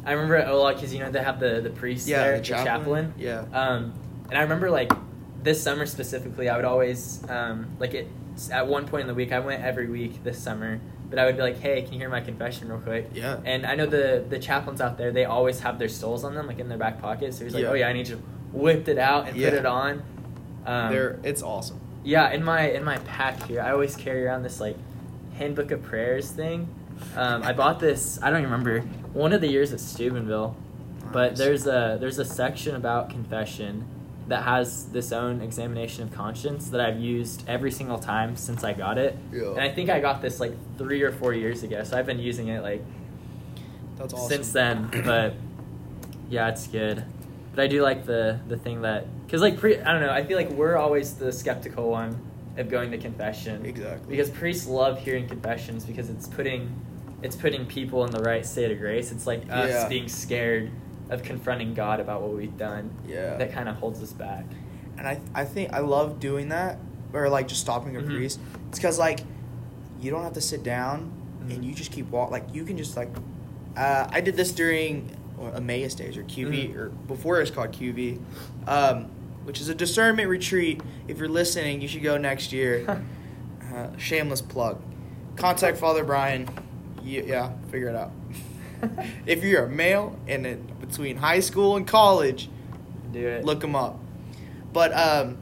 I 0.05 0.11
remember 0.11 0.35
at 0.35 0.49
Ola 0.49 0.73
because 0.73 0.93
you 0.93 0.99
know 0.99 1.09
they 1.09 1.23
have 1.23 1.39
the 1.39 1.61
the 1.61 1.69
priest 1.69 2.09
Yeah, 2.09 2.23
there, 2.23 2.31
the 2.33 2.37
the 2.39 2.43
chaplain. 2.43 2.65
chaplain. 2.65 3.13
Yeah. 3.17 3.45
Um, 3.53 3.93
and 4.29 4.37
I 4.37 4.41
remember 4.41 4.69
like 4.69 4.91
this 5.43 5.63
summer 5.63 5.85
specifically, 5.85 6.49
I 6.49 6.57
would 6.57 6.65
always 6.65 7.23
um 7.29 7.67
like 7.79 7.93
it 7.93 8.07
at 8.51 8.67
one 8.67 8.85
point 8.85 9.03
in 9.03 9.07
the 9.07 9.13
week. 9.15 9.31
I 9.31 9.39
went 9.39 9.63
every 9.63 9.87
week 9.87 10.21
this 10.25 10.37
summer, 10.37 10.81
but 11.09 11.19
I 11.19 11.25
would 11.25 11.35
be 11.37 11.41
like, 11.41 11.59
hey, 11.59 11.81
can 11.83 11.93
you 11.93 11.99
hear 11.99 12.09
my 12.09 12.21
confession 12.21 12.67
real 12.69 12.79
quick? 12.79 13.09
Yeah. 13.13 13.39
And 13.45 13.65
I 13.65 13.75
know 13.75 13.85
the 13.85 14.25
the 14.27 14.39
chaplains 14.39 14.81
out 14.81 14.97
there, 14.97 15.11
they 15.11 15.25
always 15.25 15.59
have 15.61 15.79
their 15.79 15.89
stoles 15.89 16.23
on 16.23 16.35
them, 16.35 16.47
like 16.47 16.59
in 16.59 16.69
their 16.69 16.77
back 16.77 16.99
pocket. 17.01 17.33
So 17.33 17.43
he's 17.43 17.53
like, 17.53 17.63
Yeah. 17.63 17.69
oh 17.69 17.73
yeah, 17.73 17.87
I 17.87 17.93
need 17.93 18.07
you 18.07 18.15
to 18.15 18.21
whipped 18.51 18.87
it 18.87 18.97
out 18.97 19.27
and 19.27 19.37
Yeah. 19.37 19.49
put 19.49 19.59
it 19.59 19.65
on. 19.65 20.03
Um, 20.65 20.91
They're 20.91 21.19
it's 21.23 21.41
awesome. 21.41 21.79
yeah, 22.03 22.29
in 22.31 22.43
my 22.43 22.69
in 22.69 22.83
my 22.83 22.97
pack 22.99 23.43
here, 23.43 23.61
I 23.61 23.71
always 23.71 23.95
carry 23.95 24.25
around 24.25 24.43
this 24.43 24.59
like 24.59 24.75
handbook 25.37 25.71
of 25.71 25.83
prayers 25.83 26.29
thing. 26.31 26.67
Um, 27.15 27.43
I 27.43 27.53
bought 27.53 27.79
this. 27.79 28.19
I 28.23 28.29
don't 28.29 28.39
even 28.39 28.51
remember 28.51 28.81
one 29.13 29.31
of 29.33 29.39
the 29.41 29.47
years 29.47 29.71
at 29.71 29.79
Steubenville, 29.79 30.55
but 31.13 31.35
there's 31.35 31.67
a 31.67 31.97
there's 31.99 32.19
a 32.19 32.25
section 32.25 32.75
about 32.75 33.09
confession 33.09 33.85
that 34.27 34.43
has 34.43 34.85
this 34.87 35.11
own 35.11 35.41
examination 35.41 36.03
of 36.03 36.13
conscience 36.13 36.69
that 36.69 36.81
I've 36.81 36.99
used 36.99 37.43
every 37.47 37.71
single 37.71 37.97
time 37.97 38.35
since 38.35 38.63
I 38.63 38.73
got 38.73 38.97
it. 38.97 39.17
Yeah. 39.31 39.51
And 39.51 39.61
I 39.61 39.69
think 39.71 39.89
I 39.89 39.99
got 39.99 40.21
this 40.21 40.39
like 40.39 40.53
three 40.77 41.01
or 41.01 41.11
four 41.13 41.33
years 41.33 41.63
ago, 41.63 41.83
so 41.83 41.97
I've 41.97 42.05
been 42.05 42.19
using 42.19 42.49
it 42.49 42.61
like 42.61 42.83
That's 43.97 44.13
awesome. 44.13 44.29
since 44.29 44.51
then. 44.51 44.89
But 45.05 45.33
yeah, 46.29 46.49
it's 46.49 46.67
good. 46.67 47.05
But 47.55 47.63
I 47.63 47.67
do 47.67 47.81
like 47.81 48.05
the 48.05 48.39
the 48.47 48.57
thing 48.57 48.81
that 48.81 49.05
because 49.25 49.41
like 49.41 49.57
pre, 49.57 49.79
I 49.79 49.91
don't 49.93 50.01
know. 50.01 50.11
I 50.11 50.23
feel 50.23 50.37
like 50.37 50.49
we're 50.51 50.75
always 50.77 51.13
the 51.13 51.31
skeptical 51.31 51.89
one 51.89 52.19
of 52.57 52.69
going 52.69 52.91
to 52.91 52.97
confession 52.97 53.65
Exactly. 53.65 54.09
because 54.09 54.29
priests 54.31 54.67
love 54.67 54.99
hearing 54.99 55.27
confessions 55.27 55.85
because 55.85 56.09
it's 56.09 56.27
putting 56.27 56.75
it's 57.23 57.35
putting 57.35 57.65
people 57.65 58.03
in 58.03 58.11
the 58.11 58.19
right 58.21 58.45
state 58.45 58.71
of 58.71 58.77
grace. 58.79 59.11
It's 59.11 59.25
like 59.25 59.43
us 59.49 59.69
Yeah. 59.69 59.87
being 59.87 60.07
scared 60.09 60.69
of 61.09 61.23
confronting 61.23 61.73
God 61.73 61.99
about 61.99 62.21
what 62.21 62.33
we've 62.33 62.57
done. 62.57 62.91
Yeah. 63.07 63.37
That 63.37 63.51
kind 63.51 63.69
of 63.69 63.75
holds 63.77 64.01
us 64.03 64.13
back. 64.13 64.45
and 64.97 65.07
I 65.07 65.19
I 65.35 65.45
think 65.45 65.71
I 65.73 65.79
love 65.79 66.19
doing 66.19 66.49
that 66.49 66.79
or 67.13 67.29
like 67.29 67.47
just 67.47 67.61
stopping 67.61 67.95
a 67.95 67.99
Mhm. 68.01 68.07
priest. 68.07 68.39
It's 68.69 68.79
because 68.79 68.97
like 68.97 69.19
you 70.01 70.09
don't 70.09 70.23
have 70.23 70.33
to 70.33 70.41
sit 70.41 70.63
down 70.63 71.11
Mhm. 71.45 71.53
and 71.55 71.65
you 71.65 71.73
just 71.75 71.91
keep 71.91 72.09
walk. 72.09 72.31
Like 72.31 72.45
you 72.53 72.63
can 72.65 72.77
just 72.77 72.97
like 72.97 73.09
uh, 73.75 74.07
I 74.09 74.21
did 74.21 74.35
this 74.35 74.51
during 74.51 75.11
Emmaus 75.55 75.93
days 75.93 76.17
or 76.17 76.23
QV 76.23 76.69
Mhm. 76.73 76.75
or 76.75 76.89
before 76.89 77.37
it 77.37 77.41
was 77.41 77.51
called 77.51 77.71
QV, 77.73 78.19
um, 78.67 79.05
which 79.43 79.61
is 79.61 79.69
a 79.69 79.75
discernment 79.75 80.29
retreat. 80.29 80.81
If 81.07 81.19
you're 81.19 81.29
listening, 81.29 81.79
you 81.79 81.87
should 81.87 82.01
go 82.01 82.17
next 82.17 82.51
year. 82.51 83.03
uh, 83.71 83.95
shameless 83.97 84.41
plug. 84.41 84.81
Contact 85.35 85.77
Father 85.77 86.03
Brian. 86.03 86.49
Yeah, 87.03 87.51
figure 87.69 87.89
it 87.89 87.95
out. 87.95 88.11
if 89.25 89.43
you're 89.43 89.65
a 89.65 89.69
male 89.69 90.17
and 90.27 90.45
it, 90.45 90.79
between 90.81 91.17
high 91.17 91.39
school 91.39 91.75
and 91.75 91.87
college, 91.87 92.49
Do 93.11 93.25
it. 93.27 93.45
look 93.45 93.59
them 93.61 93.75
up. 93.75 93.99
But 94.73 94.93
um, 94.93 95.37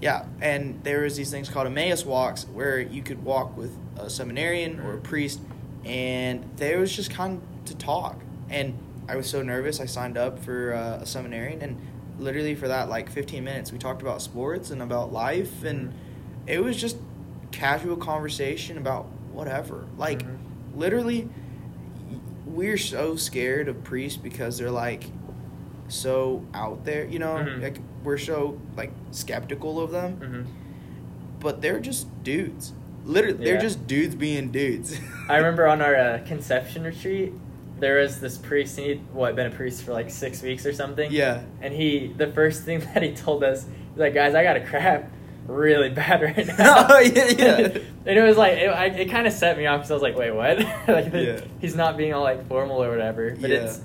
yeah, 0.00 0.26
and 0.40 0.82
there 0.84 1.02
was 1.02 1.16
these 1.16 1.30
things 1.30 1.48
called 1.48 1.66
Emmaus 1.66 2.04
walks 2.04 2.44
where 2.52 2.78
you 2.78 3.02
could 3.02 3.24
walk 3.24 3.56
with 3.56 3.76
a 3.98 4.08
seminarian 4.10 4.80
or 4.80 4.94
a 4.94 5.00
priest, 5.00 5.40
and 5.84 6.44
there 6.56 6.78
was 6.78 6.94
just 6.94 7.10
kind 7.10 7.40
of 7.42 7.64
to 7.66 7.76
talk. 7.76 8.20
And 8.50 8.78
I 9.08 9.16
was 9.16 9.28
so 9.28 9.42
nervous, 9.42 9.80
I 9.80 9.86
signed 9.86 10.16
up 10.18 10.38
for 10.38 10.74
uh, 10.74 10.98
a 11.02 11.06
seminarian, 11.06 11.62
and 11.62 11.80
literally 12.18 12.54
for 12.54 12.68
that 12.68 12.88
like 12.88 13.10
15 13.10 13.42
minutes, 13.42 13.72
we 13.72 13.78
talked 13.78 14.02
about 14.02 14.22
sports 14.22 14.70
and 14.70 14.82
about 14.82 15.12
life, 15.12 15.64
and 15.64 15.92
it 16.46 16.62
was 16.62 16.76
just 16.76 16.96
casual 17.50 17.96
conversation 17.96 18.76
about 18.78 19.06
whatever. 19.32 19.86
Like 19.96 20.22
Mhm. 20.22 20.36
literally, 20.76 21.28
we're 22.56 22.78
so 22.78 23.14
scared 23.16 23.68
of 23.68 23.84
priests 23.84 24.16
because 24.16 24.58
they're 24.58 24.70
like 24.70 25.04
so 25.88 26.44
out 26.54 26.84
there, 26.84 27.04
you 27.04 27.18
know. 27.18 27.34
Mhm. 27.36 27.62
Like 27.62 27.78
we're 28.02 28.18
so 28.18 28.58
like 28.76 28.92
skeptical 29.12 29.80
of 29.80 29.90
them, 29.92 30.12
hmm 30.16 30.42
but 31.38 31.60
they're 31.60 31.78
just 31.80 32.08
dudes. 32.24 32.72
Literally, 33.04 33.44
they're 33.44 33.60
just 33.60 33.86
dudes 33.86 34.14
being 34.14 34.50
dudes. 34.50 34.98
I 35.28 35.36
remember 35.42 35.68
on 35.68 35.82
our 35.82 35.94
uh, 35.94 36.20
Conception 36.26 36.82
retreat, 36.82 37.32
there 37.78 37.98
was 37.98 38.20
this 38.20 38.38
priest. 38.38 38.78
And 38.78 38.86
he'd 38.86 39.02
what 39.12 39.36
been 39.36 39.46
a 39.46 39.54
priest 39.54 39.82
for 39.84 39.92
like 39.92 40.10
six 40.10 40.42
weeks 40.42 40.64
or 40.64 40.72
something. 40.72 41.12
Yeah. 41.12 41.42
And 41.60 41.74
he, 41.74 42.12
the 42.16 42.26
first 42.28 42.64
thing 42.64 42.80
that 42.94 43.02
he 43.02 43.12
told 43.12 43.44
us, 43.44 43.64
he's 43.64 43.98
like, 43.98 44.14
"Guys, 44.14 44.34
I 44.34 44.42
got 44.42 44.56
a 44.56 44.60
crap 44.60 45.10
really 45.46 45.88
bad 46.02 46.22
right 46.22 46.46
now." 46.58 46.86
Oh, 46.90 46.98
yeah, 47.00 47.28
yeah. 47.28 47.56
and 48.06 48.18
it 48.18 48.22
was 48.22 48.36
like 48.36 48.54
it, 48.54 48.68
I, 48.68 48.86
it 48.86 49.10
kind 49.10 49.26
of 49.26 49.32
set 49.32 49.56
me 49.56 49.66
off 49.66 49.78
because 49.80 49.90
I 49.90 49.94
was 49.94 50.02
like, 50.02 50.16
"Wait, 50.16 50.30
what?" 50.32 50.58
like 50.88 51.12
Yeah. 51.12 51.40
he's 51.60 51.74
not 51.76 51.96
being 51.96 52.12
all 52.14 52.22
like 52.22 52.46
formal 52.48 52.82
or 52.82 52.90
whatever. 52.90 53.30
But 53.40 53.50
Yeah. 53.50 53.56
it's, 53.58 53.80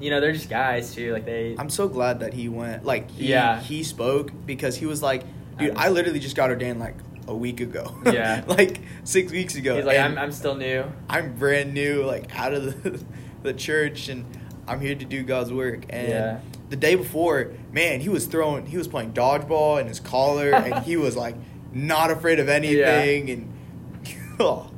you 0.00 0.10
know, 0.10 0.20
they're 0.20 0.32
just 0.32 0.50
guys 0.50 0.94
too. 0.94 1.12
Like 1.12 1.24
they. 1.24 1.56
I'm 1.58 1.70
so 1.70 1.88
glad 1.88 2.20
that 2.20 2.32
he 2.34 2.48
went. 2.48 2.84
Like 2.84 3.10
he 3.10 3.28
Yeah. 3.28 3.60
he 3.60 3.82
spoke 3.82 4.30
because 4.46 4.76
he 4.76 4.86
was 4.86 5.02
like, 5.02 5.22
dude, 5.58 5.76
I- 5.76 5.86
I 5.86 5.88
literally 5.90 6.18
just 6.20 6.36
got 6.36 6.50
ordained 6.50 6.80
like 6.80 6.96
a 7.26 7.34
week 7.34 7.60
ago. 7.60 7.96
Yeah. 8.04 8.44
like 8.46 8.80
six 9.04 9.32
weeks 9.32 9.54
ago. 9.54 9.76
He's 9.76 9.84
like, 9.86 9.98
I'm, 9.98 10.18
I'm 10.18 10.30
still 10.32 10.56
new. 10.56 10.84
I'm 11.08 11.36
brand 11.36 11.72
new, 11.72 12.02
like 12.04 12.38
out 12.38 12.52
of 12.52 12.82
the, 12.82 13.02
the 13.42 13.54
church, 13.54 14.08
and 14.10 14.26
I'm 14.68 14.78
here 14.80 14.94
to 14.94 15.04
do 15.06 15.22
God's 15.22 15.50
work. 15.52 15.86
And 15.88 16.08
Yeah. 16.08 16.40
The 16.70 16.76
day 16.76 16.94
before, 16.94 17.52
man, 17.72 18.00
he 18.00 18.08
was 18.08 18.26
throwing, 18.26 18.66
he 18.66 18.76
was 18.76 18.88
playing 18.88 19.12
dodgeball 19.12 19.80
in 19.80 19.86
his 19.86 20.00
collar, 20.00 20.52
and 20.52 20.84
he 20.84 20.96
was 20.96 21.16
like 21.16 21.36
not 21.72 22.10
afraid 22.10 22.38
of 22.38 22.48
anything, 22.48 23.30
and 23.30 23.52
oh, 24.40 24.70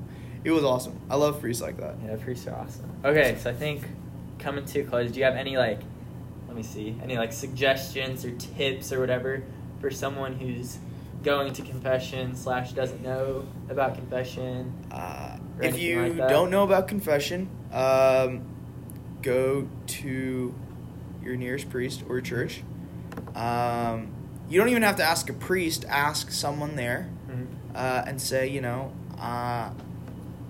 it 0.44 0.50
was 0.50 0.64
awesome. 0.64 0.98
I 1.08 1.16
love 1.16 1.40
priests 1.40 1.62
like 1.62 1.78
that. 1.78 1.96
Yeah, 2.04 2.16
priests 2.16 2.46
are 2.46 2.54
awesome. 2.54 2.90
Okay, 3.04 3.36
so 3.40 3.50
I 3.50 3.54
think 3.54 3.82
coming 4.38 4.64
to 4.64 4.80
a 4.80 4.84
close, 4.84 5.10
do 5.10 5.18
you 5.18 5.24
have 5.24 5.36
any 5.36 5.56
like, 5.56 5.80
let 6.48 6.56
me 6.56 6.62
see, 6.62 6.96
any 7.02 7.16
like 7.16 7.32
suggestions 7.32 8.24
or 8.24 8.32
tips 8.32 8.92
or 8.92 9.00
whatever 9.00 9.42
for 9.80 9.90
someone 9.90 10.34
who's 10.34 10.78
going 11.22 11.52
to 11.52 11.62
confession 11.62 12.34
slash 12.34 12.72
doesn't 12.72 13.02
know 13.02 13.46
about 13.68 13.94
confession? 13.94 14.72
Uh, 14.90 15.38
if 15.60 15.78
you 15.78 16.14
like 16.14 16.28
don't 16.28 16.50
know 16.50 16.64
about 16.64 16.88
confession, 16.88 17.48
um, 17.72 18.42
go 19.22 19.68
to 19.86 20.54
your 21.26 21.36
nearest 21.36 21.68
priest 21.68 22.04
or 22.08 22.20
church. 22.20 22.62
Um, 23.34 24.08
you 24.48 24.58
don't 24.58 24.68
even 24.68 24.82
have 24.82 24.96
to 24.96 25.02
ask 25.04 25.28
a 25.28 25.32
priest. 25.32 25.84
Ask 25.88 26.30
someone 26.30 26.76
there 26.76 27.08
Mhm. 27.28 27.46
uh, 27.74 28.04
and 28.06 28.20
say, 28.20 28.48
you 28.48 28.60
know, 28.60 28.92
uh, 29.18 29.70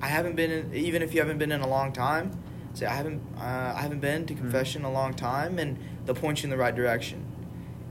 I 0.02 0.06
haven't 0.08 0.36
been 0.36 0.50
in, 0.50 0.74
even 0.74 1.02
if 1.02 1.14
you 1.14 1.20
haven't 1.20 1.38
been 1.38 1.50
in 1.52 1.62
a 1.62 1.68
long 1.68 1.92
time. 1.92 2.30
Say 2.74 2.84
I 2.86 2.94
haven't 2.94 3.22
uh, 3.38 3.72
I 3.74 3.80
haven't 3.80 4.00
been 4.00 4.26
to 4.26 4.34
Mhm. 4.34 4.38
confession 4.38 4.82
in 4.82 4.86
a 4.86 4.92
long 4.92 5.14
time, 5.14 5.58
and 5.58 5.78
they'll 6.04 6.14
point 6.14 6.42
you 6.42 6.46
in 6.46 6.50
the 6.50 6.58
right 6.58 6.74
direction. 6.74 7.24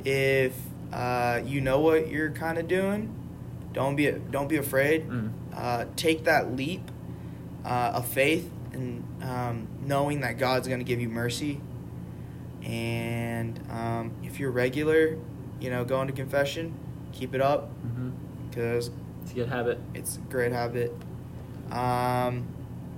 If 0.06 0.54
uh, 0.94 1.42
you 1.44 1.60
know 1.62 1.80
what 1.80 2.10
you're 2.10 2.30
kind 2.30 2.58
of 2.60 2.68
doing, 2.68 3.10
don't 3.74 3.96
be 3.96 4.12
don't 4.32 4.48
be 4.48 4.58
afraid. 4.58 5.10
Mm. 5.10 5.32
Uh, 5.56 5.86
take 5.96 6.26
that 6.26 6.56
leap 6.56 6.92
uh, 7.66 7.94
of 7.96 8.06
faith 8.08 8.52
and 8.74 9.04
um, 9.24 9.68
knowing 9.84 10.22
that 10.22 10.38
God's 10.38 10.68
going 10.68 10.80
to 10.80 10.86
give 10.86 11.00
you 11.02 11.10
mercy. 11.10 11.60
And 12.66 13.60
um, 13.70 14.12
if 14.24 14.40
you're 14.40 14.52
regular, 14.52 15.18
you 15.60 15.70
know, 15.70 15.86
going 15.86 16.08
to 16.08 16.14
confession, 16.14 16.74
keep 17.12 17.34
it 17.36 17.42
up 17.42 17.70
because 18.50 18.90
It's 19.24 19.32
a 19.32 19.36
good 19.36 19.50
habit. 19.50 19.80
it's 19.94 20.18
a 20.18 20.22
great 20.22 20.52
habit. 20.52 20.92
Um, 21.72 22.48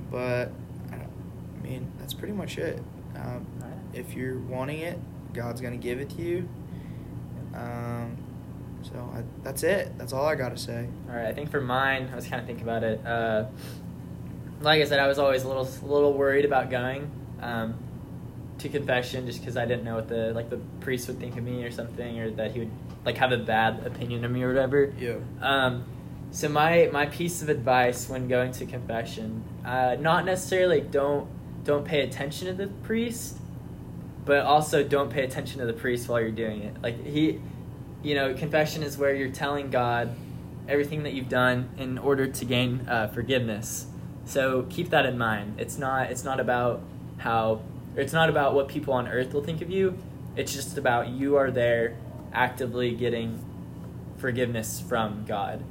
but 0.09 0.51
I, 0.91 0.95
don't, 0.97 1.11
I 1.59 1.63
mean, 1.67 1.91
that's 1.99 2.13
pretty 2.13 2.33
much 2.33 2.57
it. 2.57 2.79
Um, 3.15 3.45
Alright. 3.61 3.77
if 3.93 4.13
you're 4.13 4.37
wanting 4.39 4.79
it, 4.79 4.97
God's 5.33 5.59
going 5.61 5.73
to 5.73 5.79
give 5.83 5.99
it 5.99 6.09
to 6.11 6.21
you. 6.21 6.47
Um, 7.53 8.17
so 8.83 8.93
I, 9.13 9.23
that's 9.43 9.63
it. 9.63 9.97
That's 9.97 10.13
all 10.13 10.25
I 10.25 10.35
got 10.35 10.49
to 10.49 10.57
say. 10.57 10.87
All 11.09 11.15
right, 11.15 11.25
I 11.25 11.33
think 11.33 11.49
for 11.51 11.59
mine, 11.61 12.09
I 12.11 12.15
was 12.15 12.25
kind 12.27 12.39
of 12.39 12.45
thinking 12.47 12.63
about 12.63 12.83
it. 12.83 13.05
Uh, 13.05 13.45
like 14.61 14.81
I 14.81 14.85
said, 14.85 14.99
I 14.99 15.07
was 15.07 15.19
always 15.19 15.43
a 15.43 15.47
little, 15.47 15.67
a 15.67 15.85
little 15.85 16.13
worried 16.13 16.45
about 16.45 16.69
going 16.69 17.09
um, 17.41 17.75
to 18.59 18.69
confession 18.69 19.25
just 19.25 19.39
because 19.39 19.57
I 19.57 19.65
didn't 19.65 19.83
know 19.83 19.95
what 19.95 20.07
the 20.07 20.33
like 20.33 20.49
the 20.49 20.59
priest 20.79 21.07
would 21.07 21.19
think 21.19 21.37
of 21.37 21.43
me 21.43 21.63
or 21.63 21.71
something, 21.71 22.19
or 22.19 22.31
that 22.31 22.51
he 22.51 22.59
would 22.59 22.71
like 23.05 23.17
have 23.17 23.31
a 23.31 23.37
bad 23.37 23.85
opinion 23.85 24.25
of 24.25 24.31
me 24.31 24.43
or 24.43 24.49
whatever. 24.49 24.93
Yeah. 24.99 25.17
Um, 25.41 25.85
so 26.31 26.49
my 26.49 26.89
my 26.91 27.05
piece 27.05 27.41
of 27.41 27.49
advice 27.49 28.09
when 28.09 28.27
going 28.27 28.51
to 28.53 28.65
confession, 28.65 29.43
uh, 29.65 29.95
not 29.99 30.25
necessarily 30.25 30.81
don't 30.81 31.27
don't 31.63 31.85
pay 31.85 32.01
attention 32.01 32.47
to 32.47 32.53
the 32.53 32.67
priest, 32.83 33.37
but 34.25 34.39
also 34.39 34.83
don't 34.83 35.09
pay 35.09 35.23
attention 35.23 35.59
to 35.59 35.65
the 35.65 35.73
priest 35.73 36.09
while 36.09 36.19
you're 36.19 36.31
doing 36.31 36.63
it. 36.63 36.81
Like 36.81 37.05
he, 37.05 37.39
you 38.03 38.15
know, 38.15 38.33
confession 38.33 38.83
is 38.83 38.97
where 38.97 39.13
you're 39.13 39.31
telling 39.31 39.69
God 39.69 40.15
everything 40.67 41.03
that 41.03 41.13
you've 41.13 41.29
done 41.29 41.69
in 41.77 41.97
order 41.97 42.27
to 42.27 42.45
gain 42.45 42.87
uh, 42.89 43.07
forgiveness. 43.07 43.87
So 44.25 44.65
keep 44.69 44.89
that 44.89 45.05
in 45.05 45.17
mind. 45.17 45.59
It's 45.59 45.77
not 45.77 46.11
it's 46.11 46.23
not 46.23 46.39
about 46.39 46.81
how 47.17 47.61
it's 47.97 48.13
not 48.13 48.29
about 48.29 48.53
what 48.53 48.67
people 48.67 48.93
on 48.93 49.07
earth 49.07 49.33
will 49.33 49.43
think 49.43 49.61
of 49.61 49.69
you. 49.69 49.97
It's 50.35 50.53
just 50.53 50.77
about 50.77 51.09
you 51.09 51.35
are 51.35 51.51
there 51.51 51.97
actively 52.31 52.91
getting 52.91 53.43
forgiveness 54.17 54.79
from 54.79 55.25
God. 55.25 55.63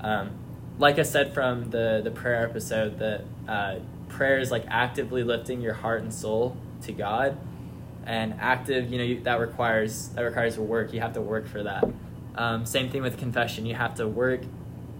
Um, 0.00 0.30
like 0.78 0.98
I 0.98 1.02
said 1.02 1.34
from 1.34 1.70
the 1.70 2.00
the 2.02 2.10
prayer 2.10 2.44
episode, 2.44 2.98
that 2.98 3.24
uh, 3.48 3.78
prayer 4.08 4.38
is 4.38 4.50
like 4.50 4.64
actively 4.68 5.22
lifting 5.22 5.60
your 5.60 5.74
heart 5.74 6.02
and 6.02 6.12
soul 6.12 6.56
to 6.82 6.92
God, 6.92 7.36
and 8.04 8.34
active, 8.40 8.90
you 8.90 8.98
know, 8.98 9.04
you, 9.04 9.20
that 9.22 9.40
requires 9.40 10.08
that 10.08 10.22
requires 10.22 10.58
work. 10.58 10.92
You 10.92 11.00
have 11.00 11.14
to 11.14 11.20
work 11.20 11.46
for 11.46 11.62
that. 11.62 11.84
Um, 12.36 12.66
same 12.66 12.90
thing 12.90 13.02
with 13.02 13.18
confession. 13.18 13.66
You 13.66 13.74
have 13.74 13.94
to 13.96 14.06
work 14.06 14.42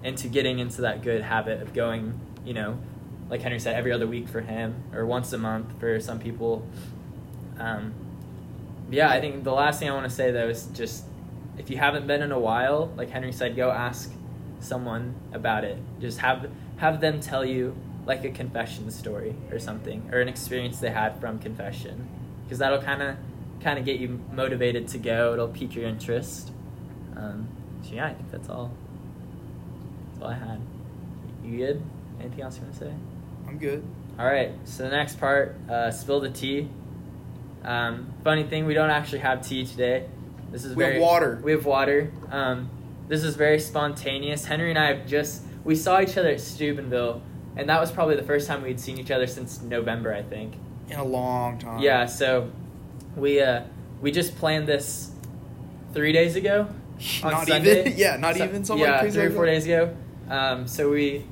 into 0.03 0.29
getting 0.29 0.59
into 0.59 0.83
that 0.83 1.03
good 1.03 1.23
habit 1.23 1.61
of 1.61 1.75
going, 1.75 2.19
you 2.45 2.55
know, 2.55 2.79
like 3.29 3.43
Henry 3.43 3.59
said, 3.59 3.75
every 3.75 3.93
other 3.93 4.07
week 4.07 4.29
for 4.29 4.41
him, 4.41 4.83
or 4.95 5.05
once 5.07 5.33
a 5.33 5.39
month 5.39 5.79
for 5.81 5.99
some 6.01 6.19
people. 6.19 6.67
Um, 7.59 7.95
Yeah, 8.91 9.11
I 9.11 9.21
think 9.21 9.43
the 9.43 9.53
last 9.53 9.81
thing 9.81 9.91
I 9.91 9.95
want 9.95 10.09
to 10.09 10.15
say 10.15 10.31
though 10.31 10.49
is 10.49 10.67
just 10.75 11.05
if 11.59 11.71
you 11.71 11.77
haven't 11.77 12.07
been 12.07 12.23
in 12.23 12.31
a 12.33 12.39
while, 12.39 12.93
like 12.97 13.11
Henry 13.11 13.33
said, 13.33 13.57
go 13.57 13.71
ask 13.71 14.13
someone 14.61 15.15
about 15.33 15.65
it. 15.65 15.79
Just 16.01 16.19
have 16.19 16.49
have 16.77 17.01
them 17.01 17.21
tell 17.21 17.45
you 17.45 17.75
like 18.05 18.25
a 18.25 18.31
confession 18.31 18.91
story 18.91 19.35
or 19.51 19.59
something 19.59 20.09
or 20.13 20.21
an 20.21 20.29
experience 20.29 20.79
they 20.79 20.91
had 20.91 21.19
from 21.21 21.39
confession 21.41 22.07
because 22.45 22.59
that'll 22.59 22.81
kind 22.83 23.03
of 23.03 23.17
kind 23.61 23.79
of 23.79 23.85
get 23.85 23.99
you 23.99 24.21
motivated 24.33 24.87
to 24.89 24.99
go. 24.99 25.33
It'll 25.33 25.49
pique 25.49 25.75
your 25.75 25.87
interest. 25.87 26.53
Um, 27.17 27.49
so 27.83 27.95
yeah, 27.95 28.07
I 28.07 28.15
think 28.15 28.31
that's 28.31 28.49
all. 28.49 28.71
That's 30.13 30.23
all 30.23 30.29
I 30.31 30.35
had. 30.35 30.61
You 31.45 31.57
good? 31.57 31.83
Anything 32.21 32.43
else 32.43 32.57
you 32.57 32.63
want 32.63 32.75
to 32.75 32.79
say? 32.85 32.93
I'm 33.49 33.59
good. 33.59 33.85
All 34.19 34.27
right. 34.27 34.53
So 34.65 34.83
the 34.85 34.91
next 34.91 35.19
part, 35.21 35.57
uh, 35.69 35.91
spill 35.91 36.21
the 36.21 36.31
tea. 36.31 36.69
Um, 37.65 38.13
funny 38.23 38.45
thing, 38.45 38.67
we 38.67 38.75
don't 38.75 38.91
actually 38.91 39.19
have 39.21 39.47
tea 39.47 39.67
today. 39.67 40.07
This 40.53 40.65
is 40.65 40.77
We 40.77 40.85
have 40.85 41.01
water. 41.01 41.41
We 41.43 41.53
have 41.53 41.67
water. 41.67 42.11
Um, 42.31 42.71
this 43.09 43.23
is 43.25 43.35
very 43.37 43.59
spontaneous. 43.59 44.45
Henry 44.45 44.71
and 44.71 44.79
I 44.79 44.95
have 44.95 45.07
just 45.07 45.43
we 45.65 45.75
saw 45.75 46.01
each 46.01 46.17
other 46.17 46.29
at 46.31 46.41
Steubenville, 46.41 47.23
and 47.57 47.69
that 47.69 47.81
was 47.81 47.91
probably 47.91 48.15
the 48.17 48.23
first 48.23 48.47
time 48.47 48.63
we'd 48.63 48.79
seen 48.81 48.99
each 48.99 49.11
other 49.11 49.27
since 49.27 49.61
November, 49.63 50.15
I 50.15 50.23
think. 50.23 50.55
In 50.89 50.99
a 50.99 51.05
long 51.05 51.59
time. 51.59 51.81
Yeah. 51.81 52.07
So 52.07 52.51
we 53.17 53.41
uh, 53.41 53.63
we 54.01 54.13
just 54.13 54.37
planned 54.37 54.67
this 54.69 55.11
three 55.93 56.13
days 56.13 56.37
ago. 56.37 56.69
on 57.25 57.33
Not 57.33 57.49
Sunday. 57.49 57.81
even. 57.81 57.93
Yeah, 57.99 58.17
not 58.17 58.37
So- 58.37 58.45
even 58.45 58.65
something 58.65 58.87
yeah, 58.87 59.01
crazy. 59.01 59.15
three 59.19 59.27
or 59.27 59.31
four 59.33 59.47
days 59.47 59.65
ago. 59.67 59.95
Um, 60.31 60.67
so 60.67 60.91
we, 60.91 61.25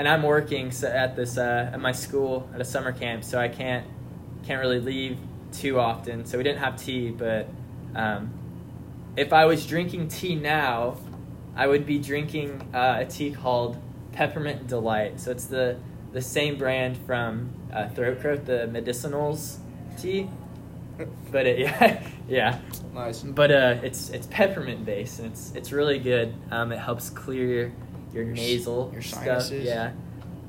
and 0.00 0.08
I'm 0.08 0.22
working 0.22 0.70
so 0.70 0.88
at 0.88 1.14
this 1.14 1.36
uh, 1.36 1.70
at 1.74 1.78
my 1.78 1.92
school 1.92 2.48
at 2.54 2.60
a 2.62 2.64
summer 2.64 2.90
camp, 2.90 3.22
so 3.22 3.38
I 3.38 3.48
can't 3.48 3.86
can't 4.46 4.58
really 4.58 4.80
leave 4.80 5.18
too 5.52 5.78
often. 5.78 6.24
So 6.24 6.38
we 6.38 6.42
didn't 6.42 6.60
have 6.60 6.82
tea, 6.82 7.10
but 7.10 7.46
um, 7.94 8.32
if 9.14 9.34
I 9.34 9.44
was 9.44 9.66
drinking 9.66 10.08
tea 10.08 10.36
now, 10.36 10.96
I 11.54 11.66
would 11.66 11.84
be 11.84 11.98
drinking 11.98 12.66
uh, 12.72 13.00
a 13.00 13.04
tea 13.04 13.30
called 13.30 13.76
Peppermint 14.12 14.68
Delight. 14.68 15.20
So 15.20 15.32
it's 15.32 15.44
the 15.44 15.76
the 16.12 16.22
same 16.22 16.56
brand 16.56 16.96
from 17.04 17.52
uh, 17.70 17.90
Throat 17.90 18.22
Coat, 18.22 18.46
the 18.46 18.70
medicinals 18.72 19.58
tea. 19.98 20.30
But 21.30 21.46
it, 21.46 21.58
yeah, 21.58 22.08
yeah. 22.26 22.60
Nice. 22.94 23.20
But 23.20 23.50
uh, 23.50 23.76
it's 23.82 24.08
it's 24.08 24.26
peppermint 24.28 24.86
based 24.86 25.18
and 25.18 25.30
it's 25.30 25.52
it's 25.54 25.72
really 25.72 25.98
good. 25.98 26.32
Um, 26.50 26.72
it 26.72 26.78
helps 26.78 27.10
clear 27.10 27.70
your, 28.12 28.24
your 28.24 28.34
nasal 28.34 28.90
your 28.92 29.02
stuff. 29.02 29.50
Yeah. 29.50 29.92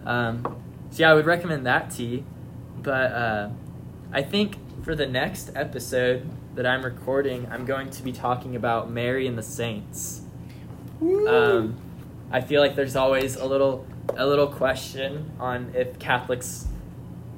Um, 0.06 0.44
so 0.92 1.04
yeah, 1.04 1.12
I 1.12 1.14
would 1.14 1.26
recommend 1.26 1.66
that 1.66 1.92
tea. 1.92 2.24
But 2.82 3.12
uh, 3.12 3.50
I 4.12 4.24
think 4.24 4.58
for 4.84 4.96
the 4.96 5.06
next 5.06 5.52
episode 5.56 6.28
that 6.56 6.66
I'm 6.66 6.84
recording, 6.84 7.48
I'm 7.52 7.66
going 7.66 7.90
to 7.92 8.04
be 8.04 8.12
talking 8.12 8.56
about 8.56 8.90
Mary 8.90 9.28
and 9.28 9.38
the 9.38 9.44
Saints. 9.44 10.22
Um, 11.02 11.78
I 12.32 12.42
feel 12.42 12.62
like 12.62 12.76
there's 12.76 12.96
always 12.96 13.36
a 13.36 13.46
little 13.46 13.86
a 14.18 14.26
little 14.26 14.48
question 14.48 15.32
on 15.40 15.72
if 15.76 16.00
Catholics 16.00 16.68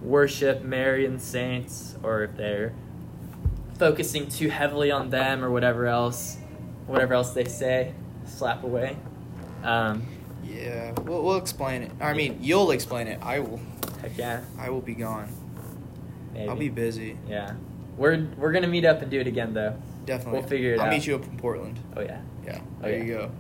worship 0.02 0.64
Mary 0.64 1.06
and 1.06 1.22
saints 1.22 1.96
or 2.04 2.24
if 2.24 2.36
they're 2.36 2.74
focusing 3.78 4.28
too 4.28 4.50
heavily 4.50 4.92
on 4.92 5.10
them 5.10 5.44
or 5.44 5.52
whatever 5.52 5.88
else, 5.88 6.38
whatever 6.88 7.14
else 7.14 7.32
they 7.34 7.46
say, 7.46 7.94
slap 8.26 8.64
away. 8.64 8.98
Um, 9.64 10.06
yeah, 10.54 10.92
we'll, 11.02 11.24
we'll 11.24 11.38
explain 11.38 11.84
it. 11.84 11.92
I 12.00 12.14
mean, 12.14 12.40
you'll 12.42 12.72
explain 12.72 13.08
it. 13.08 13.20
I 13.22 13.40
will. 13.40 13.60
heck 14.02 14.18
yeah, 14.18 14.42
I 14.58 14.70
will 14.70 14.82
be 14.82 14.94
gone. 14.96 15.30
maybe. 16.34 16.50
I'll 16.50 16.56
be 16.56 16.70
busy. 16.70 17.18
Yeah, 17.28 17.54
we're 17.98 18.28
we're 18.38 18.52
gonna 18.52 18.68
meet 18.68 18.86
up 18.86 19.02
and 19.02 19.10
do 19.12 19.20
it 19.20 19.28
again 19.28 19.54
though. 19.54 19.76
Definitely. 20.06 20.40
We'll 20.40 20.50
figure 20.50 20.74
it 20.74 20.80
out. 20.80 20.86
I'll 20.88 20.92
meet 20.94 21.08
you 21.08 21.16
up 21.16 21.24
in 21.24 21.38
Portland. 21.38 21.80
Oh 21.96 22.02
yeah. 22.02 22.22
Yeah. 22.46 22.60
Oh, 22.62 22.82
There 22.84 22.98
yeah. 22.98 23.04
you 23.04 23.14
go. 23.14 23.32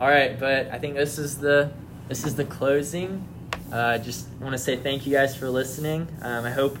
All 0.00 0.08
right, 0.08 0.38
but 0.38 0.68
I 0.70 0.78
think 0.78 0.94
this 0.94 1.18
is 1.18 1.38
the 1.38 1.72
this 2.08 2.24
is 2.24 2.34
the 2.34 2.44
closing. 2.44 3.26
Uh, 3.72 3.98
just 3.98 4.28
want 4.40 4.52
to 4.52 4.58
say 4.58 4.76
thank 4.76 5.06
you 5.06 5.12
guys 5.12 5.36
for 5.36 5.48
listening. 5.50 6.08
Um, 6.22 6.44
I 6.44 6.50
hope 6.50 6.78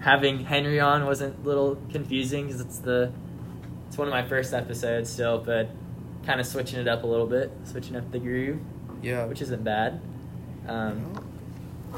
having 0.00 0.44
Henry 0.44 0.80
on 0.80 1.04
wasn't 1.06 1.38
a 1.38 1.46
little 1.46 1.76
confusing 1.90 2.46
because 2.46 2.60
it's 2.60 2.78
the 2.78 3.12
it's 3.88 3.96
one 3.96 4.08
of 4.08 4.12
my 4.12 4.26
first 4.28 4.52
episodes 4.52 5.08
still, 5.10 5.38
but 5.38 5.68
kind 6.26 6.40
of 6.40 6.46
switching 6.46 6.80
it 6.80 6.88
up 6.88 7.04
a 7.04 7.06
little 7.06 7.26
bit, 7.26 7.52
switching 7.64 7.94
up 7.96 8.10
the 8.10 8.18
groove, 8.18 8.58
Yeah. 9.06 9.24
which 9.26 9.40
isn't 9.42 9.62
bad. 9.64 10.00
Um, 10.66 11.12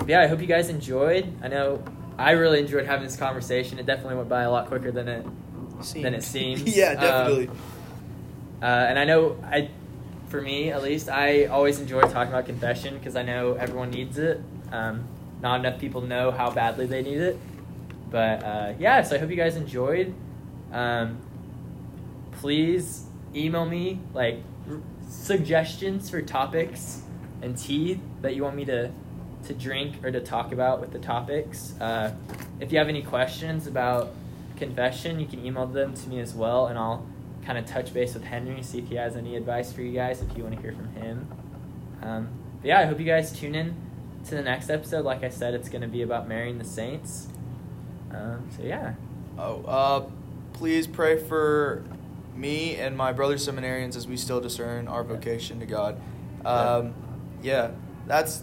yeah, 0.07 0.21
I 0.21 0.27
hope 0.27 0.41
you 0.41 0.47
guys 0.47 0.69
enjoyed. 0.69 1.33
I 1.43 1.49
know 1.49 1.83
I 2.19 2.33
really 2.33 2.61
enjoyed 2.61 2.87
having 2.87 3.05
this 3.07 3.17
conversation. 3.17 3.79
It 3.79 3.87
definitely 3.87 4.17
went 4.17 4.29
by 4.29 4.43
a 4.43 4.51
lot 4.51 4.67
quicker 4.69 4.91
than 4.93 5.09
it 5.09 5.27
than 6.03 6.15
it 6.15 6.23
seems. 6.23 6.63
yeah, 6.77 6.91
Um, 6.91 7.01
definitely. 7.01 7.49
uh, 8.61 8.65
and 8.65 8.99
I 8.99 9.05
know 9.05 9.37
I, 9.45 9.71
for 10.29 10.41
me 10.43 10.71
at 10.71 10.83
least, 10.83 11.09
I 11.09 11.47
always 11.47 11.81
enjoy 11.81 12.03
talking 12.03 12.33
about 12.33 12.47
confession 12.47 12.99
because 12.99 13.17
I 13.17 13.23
know 13.23 13.55
everyone 13.55 13.91
needs 13.91 14.19
it. 14.19 14.41
Um, 14.73 15.05
not 15.41 15.61
enough 15.61 15.81
people 15.81 16.01
know 16.03 16.31
how 16.31 16.51
badly 16.51 16.87
they 16.87 17.03
need 17.03 17.19
it. 17.19 17.39
But 18.11 18.43
uh, 18.45 18.73
yeah, 18.79 19.03
so 19.03 19.17
I 19.17 19.19
hope 19.19 19.31
you 19.31 19.37
guys 19.37 19.57
enjoyed. 19.57 20.13
Um, 20.73 21.19
please 22.33 23.05
email 23.35 23.65
me 23.67 24.01
like 24.15 24.43
r- 24.71 24.79
suggestions 25.09 26.11
for 26.11 26.23
topics 26.23 27.03
and 27.43 27.57
tea 27.57 28.01
that 28.23 28.35
you 28.35 28.43
want 28.43 28.57
me 28.57 28.65
to 28.67 28.91
to 29.47 29.55
drink 29.55 30.05
or 30.05 30.11
to 30.11 30.21
talk 30.21 30.53
about 30.53 30.81
with 30.81 30.91
the 30.93 30.99
topics. 30.99 31.75
Uh, 31.81 32.13
if 32.61 32.73
you 32.73 32.79
have 32.79 32.89
any 32.89 33.03
questions 33.03 33.67
about 33.67 34.13
confession, 34.57 35.21
you 35.21 35.27
can 35.27 35.45
email 35.47 35.67
them 35.67 35.95
to 35.95 36.09
me 36.09 36.19
as 36.19 36.35
well, 36.35 36.67
and 36.67 36.77
I'll 36.79 37.07
kind 37.45 37.57
of 37.57 37.65
touch 37.65 37.95
base 37.95 38.15
with 38.15 38.25
Henry, 38.25 38.63
see 38.63 38.79
if 38.79 38.89
he 38.89 38.97
has 38.97 39.17
any 39.17 39.37
advice 39.37 39.73
for 39.73 39.81
you 39.83 39.93
guys 39.93 40.21
if 40.21 40.37
you 40.37 40.43
want 40.43 40.57
to 40.57 40.61
hear 40.61 40.73
from 40.73 40.89
him. 40.95 41.29
Um, 42.03 42.29
but 42.61 42.67
yeah, 42.69 42.81
I 42.81 42.85
hope 42.85 42.99
you 42.99 43.07
guys 43.07 43.33
tune 43.33 43.55
in 43.55 43.77
to 44.27 44.35
the 44.35 44.43
next 44.43 44.71
episode. 44.71 45.05
Like 45.05 45.23
I 45.23 45.29
said, 45.29 45.55
it's 45.55 45.69
going 45.69 45.83
to 45.83 45.89
be 45.89 46.03
about 46.03 46.29
marrying 46.29 46.59
the 46.59 46.65
saints. 46.65 47.29
Um, 48.13 48.49
so 48.57 48.65
yeah, 48.65 48.95
Oh, 49.39 49.63
uh, 49.67 50.05
please 50.53 50.89
pray 50.89 51.17
for 51.17 51.85
me 52.39 52.77
and 52.77 52.97
my 52.97 53.13
brother 53.13 53.35
seminarians 53.37 53.97
as 53.97 54.07
we 54.07 54.17
still 54.17 54.41
discern 54.41 54.89
our 54.89 55.03
vocation 55.03 55.59
to 55.61 55.67
God. 55.67 56.01
Um, 56.45 56.95
yeah, 57.43 57.73
that's 58.07 58.43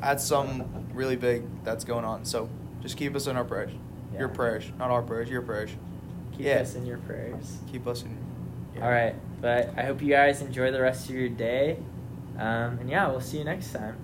that's 0.00 0.24
some 0.24 0.86
really 0.94 1.16
big 1.16 1.44
that's 1.64 1.84
going 1.84 2.04
on. 2.04 2.24
So 2.24 2.48
just 2.80 2.96
keep 2.96 3.14
us 3.16 3.26
in 3.26 3.36
our 3.36 3.44
prayers. 3.44 3.72
Your 4.16 4.28
prayers, 4.28 4.64
not 4.78 4.90
our 4.90 5.02
prayers. 5.02 5.28
Your 5.28 5.42
prayers. 5.42 5.70
keep 6.32 6.46
Yeah. 6.46 6.60
us 6.60 6.74
in 6.74 6.86
your 6.86 6.98
prayers. 6.98 7.58
Keep 7.70 7.86
us 7.86 8.02
in. 8.04 8.16
Your 8.74 8.84
All 8.84 8.90
right, 8.90 9.14
but 9.40 9.72
I 9.76 9.82
hope 9.82 10.00
you 10.02 10.08
guys 10.10 10.40
enjoy 10.40 10.70
the 10.70 10.80
rest 10.80 11.08
of 11.08 11.14
your 11.14 11.28
day. 11.28 11.78
Um, 12.38 12.78
and 12.78 12.88
yeah, 12.90 13.08
we'll 13.08 13.20
see 13.20 13.38
you 13.38 13.44
next 13.44 13.72
time. 13.72 13.96